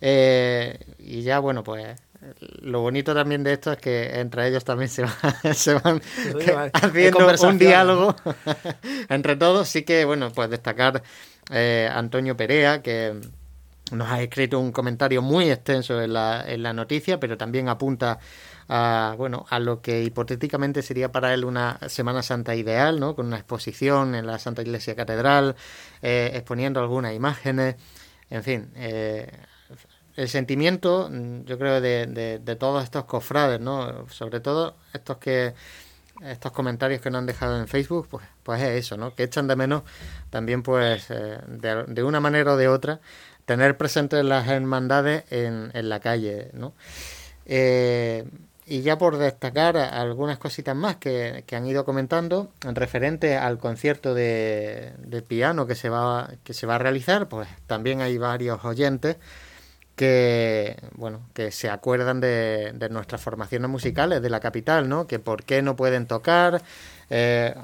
[0.00, 2.00] Eh, y ya, bueno, pues
[2.62, 5.02] lo bonito también de esto es que entre ellos también se,
[5.84, 6.02] van
[6.72, 8.16] haciendo un diálogo
[9.08, 9.68] entre todos.
[9.68, 11.02] Sí que, bueno, pues destacar
[11.50, 13.20] eh, Antonio Perea, que
[13.92, 18.18] nos ha escrito un comentario muy extenso en la, en la noticia, pero también apunta
[18.68, 23.14] a, bueno, a lo que hipotéticamente sería para él una Semana Santa ideal, ¿no?
[23.14, 25.56] Con una exposición en la Santa Iglesia Catedral,
[26.02, 27.76] eh, exponiendo algunas imágenes,
[28.28, 29.30] en fin, eh,
[30.18, 32.06] el sentimiento, mm, yo creo, de,
[32.42, 34.08] de, todos estos cofrades, ¿no?
[34.08, 35.54] Sobre todo estos que
[36.22, 39.14] estos comentarios que nos han dejado en Facebook, pues, pues es eso, ¿no?
[39.14, 39.82] Que echan de menos
[40.30, 43.00] también, pues, eh, de, de, una manera o de otra,
[43.44, 46.74] tener presentes las hermandades en, en la calle, ¿no?
[47.46, 48.24] Eh,
[48.68, 54.12] y ya por destacar algunas cositas más que, han ido comentando en referente al concierto
[54.12, 54.92] de,
[55.26, 59.16] piano que se va que se va a realizar, pues también hay varios oyentes
[59.98, 65.08] que bueno que se acuerdan de, de nuestras formaciones musicales de la capital, ¿no?
[65.08, 66.62] Que por qué no pueden tocar,
[67.10, 67.54] eh,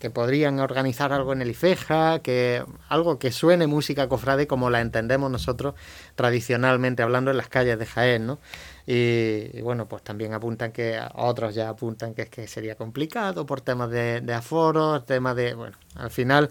[0.00, 4.80] que podrían organizar algo en el IFEJA, que algo que suene música cofrade como la
[4.80, 5.74] entendemos nosotros
[6.16, 8.40] tradicionalmente hablando en las calles de Jaén, ¿no?
[8.86, 13.60] Y, bueno, pues también apuntan que otros ya apuntan que es que sería complicado por
[13.60, 16.50] temas de, de aforo, temas de, bueno, al final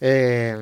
[0.00, 0.58] eh,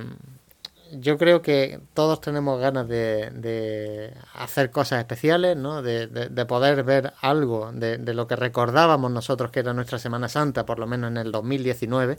[0.92, 5.82] yo creo que todos tenemos ganas de, hacer cosas especiales, ¿no?
[5.82, 6.08] De,
[6.46, 10.86] poder ver algo de, lo que recordábamos nosotros que era nuestra Semana Santa, por lo
[10.86, 12.18] menos en el 2019,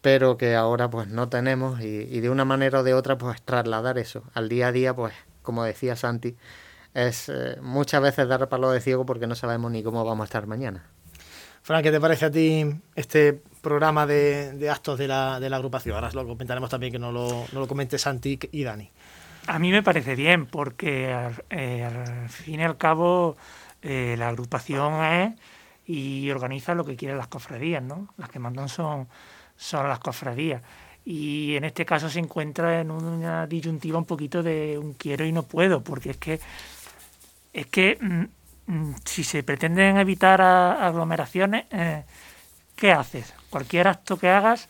[0.00, 3.98] pero que ahora pues no tenemos y, de una manera o de otra pues trasladar
[3.98, 6.36] eso al día a día, pues como decía Santi,
[6.94, 10.26] es eh, muchas veces dar palo de ciego porque no sabemos ni cómo vamos a
[10.26, 10.86] estar mañana.
[11.62, 15.96] Fran, ¿qué te parece a ti este programa de, actos de la, agrupación?
[15.96, 18.90] Ahora lo comentaremos también, que no lo, no lo comente Santi y Dani.
[19.46, 21.14] A mí me parece bien, porque
[21.50, 23.36] eh, al, fin y al cabo
[23.82, 25.34] eh, la agrupación es
[25.86, 28.08] y organiza lo que quieren las cofradías, ¿no?
[28.18, 29.08] Las que mandan son,
[29.56, 30.62] son las cofradías.
[31.04, 35.32] Y en este caso se encuentra en una disyuntiva un poquito de un quiero y
[35.32, 36.40] no puedo, porque es que
[37.54, 38.24] es que Mm,
[39.04, 42.04] si se pretenden evitar aglomeraciones, eh,
[42.76, 43.34] ¿qué haces?
[43.50, 44.68] Cualquier acto que hagas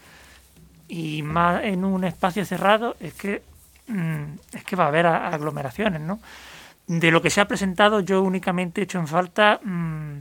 [0.89, 3.43] y más en un espacio cerrado es que
[3.89, 6.21] mm, es que va a haber aglomeraciones, ¿no?
[6.87, 10.21] De lo que se ha presentado, yo únicamente he hecho en falta mm,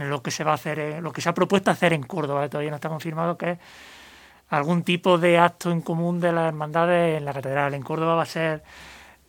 [0.00, 2.70] lo que se va a hacer, lo que se ha propuesto hacer en Córdoba, todavía
[2.70, 3.58] no está confirmado que es
[4.50, 7.74] algún tipo de acto en común de las hermandades en la catedral.
[7.74, 8.62] En Córdoba va a ser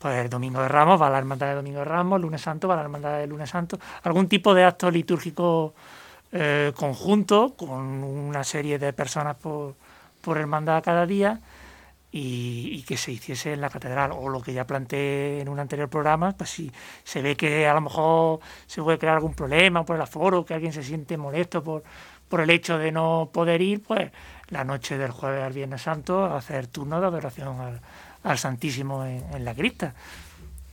[0.03, 2.67] pues el Domingo de Ramos va a la Hermandad de Domingo de Ramos, lunes santo
[2.67, 5.73] va a la Hermandad de Lunes Santo, algún tipo de acto litúrgico
[6.33, 9.75] eh, conjunto con una serie de personas por,
[10.19, 11.39] por hermandad cada día
[12.11, 14.11] y, que se hiciese en la catedral.
[14.11, 16.69] O lo que ya planteé en un anterior programa, pues si
[17.05, 20.53] se ve que a lo mejor se puede crear algún problema por el aforo, que
[20.53, 21.81] alguien se siente molesto por,
[22.27, 24.11] por el hecho de no poder ir, pues
[24.49, 27.79] la noche del jueves al Viernes Santo hacer turno de adoración al,
[28.23, 29.93] al Santísimo en, la cripta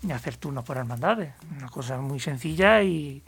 [0.02, 1.32] y hacer turnos por hermandades.
[1.56, 3.22] Una cosa muy sencilla y,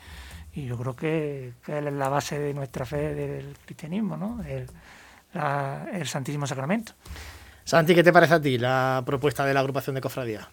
[0.55, 4.43] yo creo que, es la base de nuestra fe del cristianismo, ¿no?
[4.45, 4.67] El,
[5.93, 6.93] el Santísimo Sacramento.
[7.65, 10.49] Santi, ¿qué te parece a ti la propuesta de la agrupación de cofradía?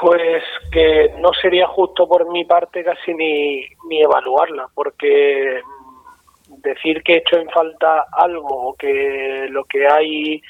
[0.00, 5.60] Pues que no sería justo por mi parte casi ni, ni evaluarla, porque
[6.48, 10.42] decir que he hecho en falta algo o que lo que hay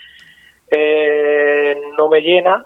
[0.71, 2.65] eh, no me llena,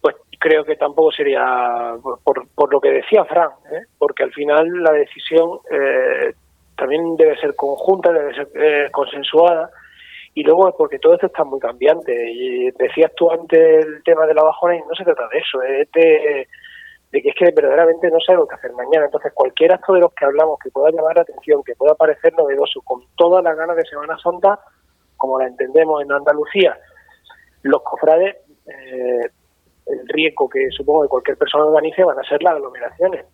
[0.00, 3.86] pues creo que tampoco sería por, por lo que decía Fran, ¿eh?
[3.98, 6.34] porque al final la decisión eh,
[6.76, 9.70] también debe ser conjunta, debe ser eh, consensuada
[10.34, 12.12] y luego porque todo esto está muy cambiante.
[12.30, 15.62] Y decías tú antes el tema de la bajona y no se trata de eso,
[15.62, 16.46] es de,
[17.10, 19.06] que es que verdaderamente no lo que hacer mañana.
[19.06, 22.34] Entonces cualquier acto de los que hablamos que pueda llamar la atención, que pueda parecer
[22.34, 24.60] novedoso, con todas las ganas de Semana Santa,
[25.16, 26.76] como la entendemos en Andalucía,
[27.66, 28.36] los cofrades,
[28.66, 29.30] eh,
[29.86, 33.26] el riesgo que supongo que cualquier persona organice van a ser las aglomeraciones.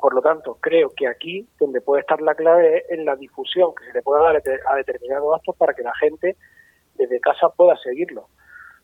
[0.00, 3.74] Por lo tanto, creo que aquí donde puede estar la clave es en la difusión
[3.74, 6.36] que se le pueda dar a determinados actos para que la gente
[6.94, 8.28] desde casa pueda seguirlo.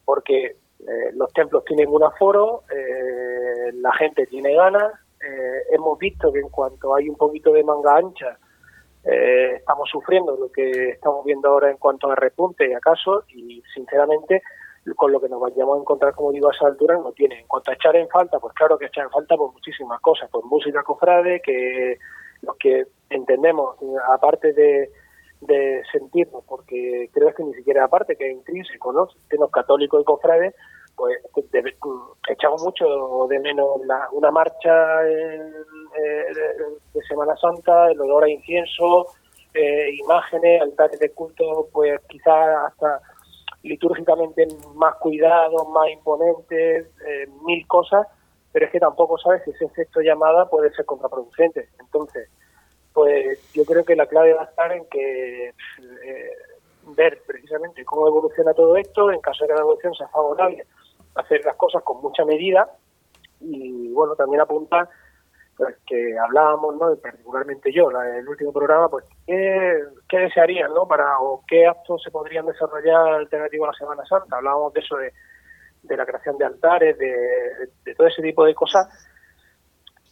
[0.04, 4.92] Porque eh, los templos tienen un aforo, eh, la gente tiene ganas,
[5.72, 8.38] hemos visto que en cuanto hay un poquito de manga ancha,
[9.02, 14.42] estamos sufriendo lo que estamos viendo ahora en cuanto a repunte y acaso, y sinceramente
[14.94, 17.40] con lo que nos vayamos a encontrar, como digo, a esa altura no tiene.
[17.40, 20.30] En cuanto a echar en falta, pues claro que echar en falta por muchísimas cosas,
[20.30, 21.98] por música cofrade, que
[22.42, 23.76] los que entendemos,
[24.12, 24.90] aparte de,
[25.40, 29.08] de sentirnos, porque creo que ni siquiera aparte, que es intrínseco, ¿no?
[29.08, 30.54] Sistemas católicos y cofrades,
[30.94, 31.18] pues
[32.28, 33.66] echamos mucho de menos
[34.12, 35.52] una marcha de
[37.08, 39.06] Semana Santa, el olor a incienso,
[39.52, 43.00] eh, imágenes, altares de culto, pues quizás hasta
[43.62, 48.06] litúrgicamente más cuidados, más imponentes, eh, mil cosas,
[48.52, 51.68] pero es que tampoco sabes si ese efecto llamada puede ser contraproducente.
[51.80, 52.28] Entonces,
[52.92, 56.30] pues yo creo que la clave va a estar en que eh,
[56.96, 60.64] ver precisamente cómo evoluciona todo esto, en caso de que la evolución sea favorable,
[61.14, 62.70] hacer las cosas con mucha medida
[63.40, 64.88] y bueno, también apuntar
[65.86, 66.96] que hablábamos, ¿no?
[66.96, 70.86] particularmente yo, en el último programa, pues qué, qué desearían, ¿no?
[70.86, 74.36] Para, o qué actos se podrían desarrollar alternativo a la Semana Santa.
[74.36, 75.12] Hablábamos de eso, de,
[75.82, 77.14] de la creación de altares, de,
[77.84, 78.86] de, todo ese tipo de cosas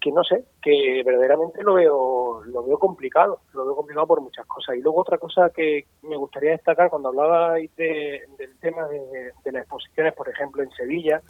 [0.01, 4.47] que no sé, que verdaderamente lo veo, lo veo complicado, lo veo complicado por muchas
[4.47, 4.77] cosas.
[4.77, 9.63] Y luego otra cosa que me gustaría destacar cuando hablaba de, del tema de, las
[9.63, 11.23] exposiciones, por ejemplo, en Sevilla,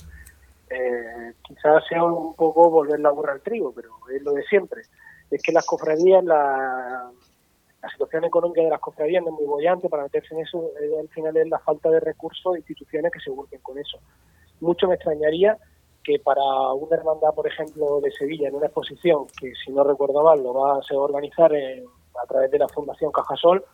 [0.75, 4.83] eh, quizás sea un poco volver la burra al trigo, pero es lo de siempre.
[5.31, 7.11] Es que las cofradías, la,
[7.93, 11.09] situación económica de las cofradías no es muy bollante para meterse en eso, eh, al
[11.09, 13.99] final es la falta de recursos e instituciones que se vuelven con eso.
[14.61, 15.59] Mucho me extrañaría
[16.03, 20.23] que para una hermandad, por ejemplo, de Sevilla, en una exposición que, si no recuerdo
[20.23, 23.65] mal, lo va a organizar a través de la Fundación Cajasol,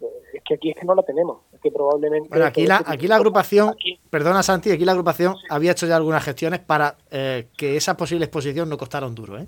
[0.00, 1.38] es que aquí es que no la tenemos.
[1.52, 2.28] Es que probablemente.
[2.28, 3.74] Bueno, aquí la, aquí la agrupación,
[4.10, 8.24] perdona Santi, aquí la agrupación había hecho ya algunas gestiones para eh, que esa posible
[8.24, 9.46] exposición no costara un duro, ¿eh?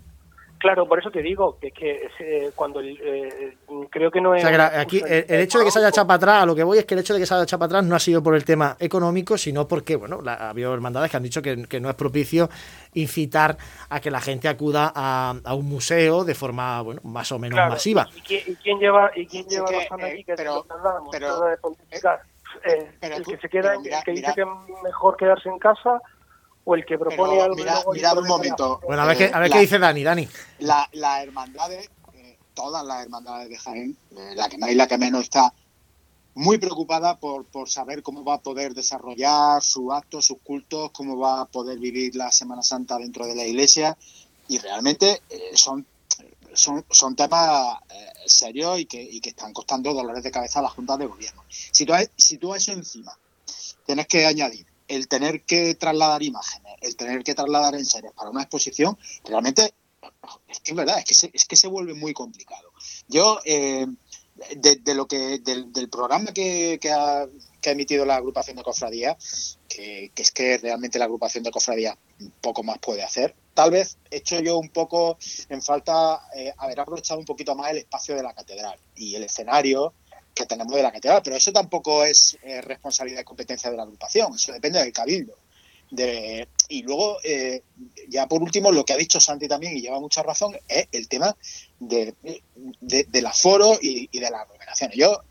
[0.66, 3.56] Claro, por eso te digo que, que eh, cuando eh,
[3.88, 4.44] creo que no es.
[4.44, 6.64] O sea, aquí el, hecho de que se haya echado para atrás, a lo que
[6.64, 8.20] voy es que el hecho de que se haya echado para atrás no ha sido
[8.20, 11.78] por el tema económico, sino porque, bueno, la, ha habido hermandades que han dicho que,
[11.80, 12.50] no es propicio
[12.94, 13.56] incitar
[13.90, 18.08] a que la gente acuda a, un museo de forma, bueno, más o menos masiva.
[18.16, 20.24] ¿Y quién, lleva, y quién lleva razón aquí?
[20.24, 20.66] Que pero,
[21.12, 21.54] pero, de
[22.64, 26.02] eh, el que se queda, el que dice que es mejor quedarse en casa
[26.66, 27.54] o el que propone algo.
[27.92, 28.80] Mira, un momento.
[28.84, 30.28] Bueno, a ver, qué, a ver qué dice Dani, Dani.
[30.58, 34.88] La, las hermandades, eh, todas las hermandades de Jaén, eh, la que más y la
[34.88, 35.54] que menos está
[36.34, 41.16] muy preocupada por, por saber cómo va a poder desarrollar sus actos, sus cultos, cómo
[41.16, 43.96] va a poder vivir la Semana Santa dentro de la iglesia.
[44.48, 45.86] Y realmente eh, son,
[46.52, 47.78] son, son temas
[48.26, 51.44] serios y que, y que están costando dolores de cabeza a la Junta de Gobierno.
[51.48, 53.16] Si tú, si tú a eso encima
[53.86, 58.42] tienes que añadir el tener que trasladar imágenes, el tener que trasladar enseres para una
[58.42, 59.74] exposición, realmente
[60.48, 62.70] es que es verdad, es que se, es que se vuelve muy complicado.
[63.08, 63.86] Yo, eh,
[64.56, 67.26] de, lo que del, programa que, ha,
[67.62, 69.16] emitido la agrupación de cofradía,
[69.68, 71.98] que, es que realmente la agrupación de cofradía
[72.40, 73.34] poco más puede hacer.
[73.54, 75.18] Tal vez he hecho yo un poco
[75.48, 79.24] en falta eh, haber aprovechado un poquito más el espacio de la catedral y el
[79.24, 79.94] escenario
[80.36, 83.84] que tenemos de la catedral, pero eso tampoco es eh, responsabilidad y competencia de la
[83.84, 85.34] agrupación, eso depende del cabildo.
[85.90, 87.62] De, y luego, eh,
[88.08, 91.08] ya por último, lo que ha dicho Santi también, y lleva mucha razón, es el
[91.08, 91.34] tema
[91.78, 92.14] de,
[92.80, 94.96] del aforo y, de las aglomeraciones.
[94.96, 95.22] Yo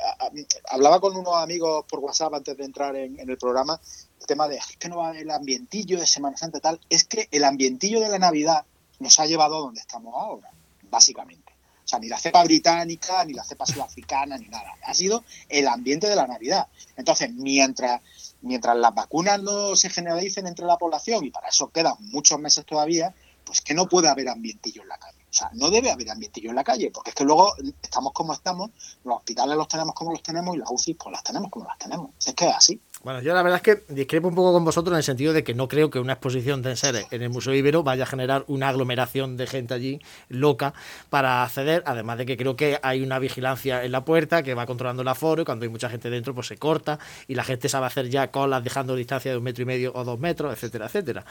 [0.70, 3.80] hablaba con unos amigos por WhatsApp antes de entrar en, el programa,
[4.20, 7.44] el tema de que no va el ambientillo de Semana Santa tal, es que el
[7.44, 8.66] ambientillo de la Navidad
[9.00, 10.50] nos ha llevado a donde estamos ahora,
[10.90, 11.45] básicamente.
[11.86, 14.74] O sea, ni la cepa británica, ni la cepa sudafricana, ni nada.
[14.84, 16.68] Ha sido el ambiente de la Navidad.
[16.98, 18.02] Entonces, mientras,
[18.42, 22.66] mientras las vacunas no se generalicen entre la población, y para eso quedan muchos meses
[22.66, 23.14] todavía,
[23.46, 25.20] pues que no puede haber ambientillo en la calle.
[25.30, 28.34] O sea, no debe haber ambientillo en la calle, porque es que luego estamos como
[28.34, 28.72] estamos,
[29.04, 31.78] los hospitales los tenemos como los tenemos y las UCI pues las tenemos como las
[31.78, 32.12] tenemos.
[32.26, 32.82] Es que es así.
[33.06, 35.44] Bueno, yo la verdad es que discrepo un poco con vosotros en el sentido de
[35.44, 38.44] que no creo que una exposición de enseres en el Museo Ibero vaya a generar
[38.48, 40.74] una aglomeración de gente allí loca
[41.12, 44.66] para acceder, además de que creo que hay una vigilancia en la puerta que va
[44.66, 46.98] controlando el aforo y cuando hay mucha gente dentro pues se corta
[47.28, 50.04] y la gente sabe hacer ya colas dejando distancia de un metro y medio o
[50.04, 51.26] dos metros, etcétera, etcétera.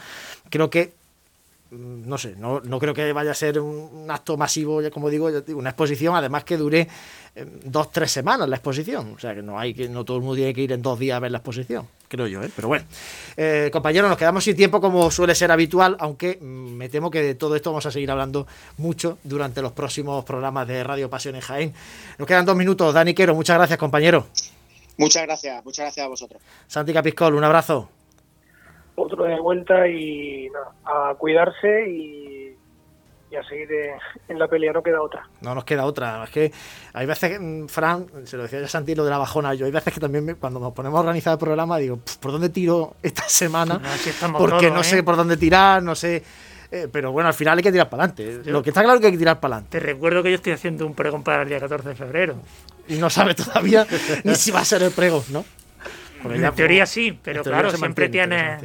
[0.51, 0.95] Creo que
[1.79, 5.31] no sé, no, no, creo que vaya a ser un, acto masivo, ya como digo,
[5.49, 6.89] una exposición, además que dure
[7.35, 9.15] eh, dos, tres semanas la exposición.
[9.15, 10.99] O sea que no hay que, no todo el mundo tiene que ir en dos
[10.99, 12.51] días a ver la exposición, creo yo, ¿eh?
[12.55, 12.85] Pero bueno.
[13.37, 17.23] Eh, compañeros, nos quedamos sin tiempo como suele ser habitual, aunque mm, me temo que
[17.23, 18.47] de todo esto vamos a seguir hablando
[18.79, 21.75] mucho durante los próximos programas de Radio Pasión en Jaén.
[22.19, 22.95] Nos quedan dos minutos.
[22.95, 24.27] Dani Quero, muchas gracias, compañero.
[24.97, 26.41] Muchas gracias, muchas gracias a vosotros.
[26.69, 27.89] Santi Capiscol, un abrazo
[28.97, 30.49] otro de vuelta y
[30.85, 32.57] a cuidarse y,
[33.31, 33.69] y a seguir
[34.29, 35.29] en la pelea, no queda otra.
[35.41, 36.53] No nos queda otra, es que
[36.93, 39.73] hay veces, mm, Fran, se lo decía ya Santi lo de la bajona, yo hay
[39.73, 43.29] veces que también cuando nos ponemos a organizar el programa digo, ¿por dónde tiro esta
[43.29, 43.81] semana?
[44.39, 45.03] Porque no sé ¿eh?
[45.03, 46.23] por dónde tirar, no sé...
[46.71, 48.51] Eh, pero bueno, al final hay que tirar para adelante.
[48.51, 49.79] Lo que está claro es que hay que tirar para adelante.
[49.79, 52.35] Te recuerdo que yo estoy haciendo un pregón para el día 14 de febrero.
[52.89, 53.87] Y no sabe todavía
[54.25, 55.45] ni si va a ser el pregón, ¿no?
[56.25, 58.59] en teoría sí, pero claro, siempre tiene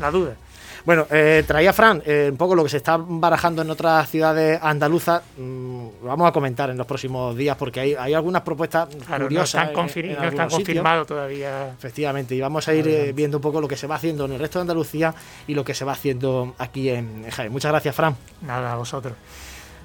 [0.00, 0.36] la duda.
[0.84, 4.58] Bueno, eh, traía Fran eh, un poco lo que se está barajando en otras ciudades
[4.60, 5.22] andaluzas.
[5.36, 9.72] Mm, lo vamos a comentar en los próximos días porque hay, hay algunas propuestas curiosas.
[9.72, 9.90] No
[10.28, 11.68] están, confirmados todavía.
[11.68, 14.32] Efectivamente, y vamos a ir eh, viendo un poco lo que se va haciendo en
[14.32, 15.14] el resto de Andalucía
[15.46, 17.52] y lo que se va haciendo aquí en Jaén.
[17.52, 18.16] Muchas gracias, Fran.
[18.40, 19.14] Nada, a vosotros.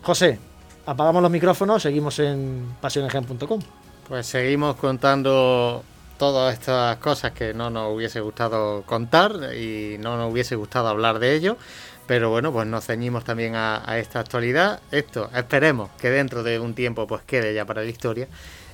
[0.01, 0.39] José,
[0.87, 3.61] apagamos los micrófonos, seguimos en pasionegen.com.
[4.07, 5.83] Pues seguimos contando
[6.17, 11.19] todas estas cosas que no nos hubiese gustado contar y no nos hubiese gustado hablar
[11.19, 11.57] de ello.
[12.07, 14.79] Pero bueno, pues nos ceñimos también a, esta actualidad.
[14.91, 18.27] Esto esperemos que dentro de un tiempo pues quede ya para la historia.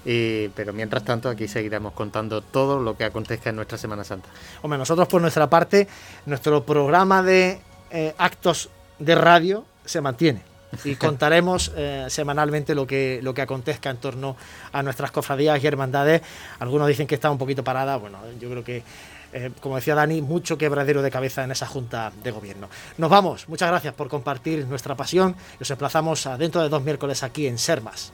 [0.04, 4.30] Pero mientras tanto aquí seguiremos contando todo lo que acontezca en nuestra Semana Santa.
[4.62, 5.88] Hombre, nosotros por nuestra parte,
[6.26, 8.70] nuestro programa de eh, actos
[9.00, 10.53] de radio se mantiene
[10.84, 14.36] y contaremos eh, semanalmente lo que, lo que acontezca en torno
[14.72, 16.22] a nuestras cofradías y hermandades.
[16.60, 18.84] Algunos dicen que está un poquito parada, bueno, yo creo que,
[19.34, 22.70] eh, como decía Dani, mucho quebradero de cabeza en esa Junta de Gobierno.
[22.98, 27.24] Nos vamos, muchas gracias por compartir nuestra pasión y os emplazamos dentro de dos miércoles
[27.24, 28.14] aquí en Sermas.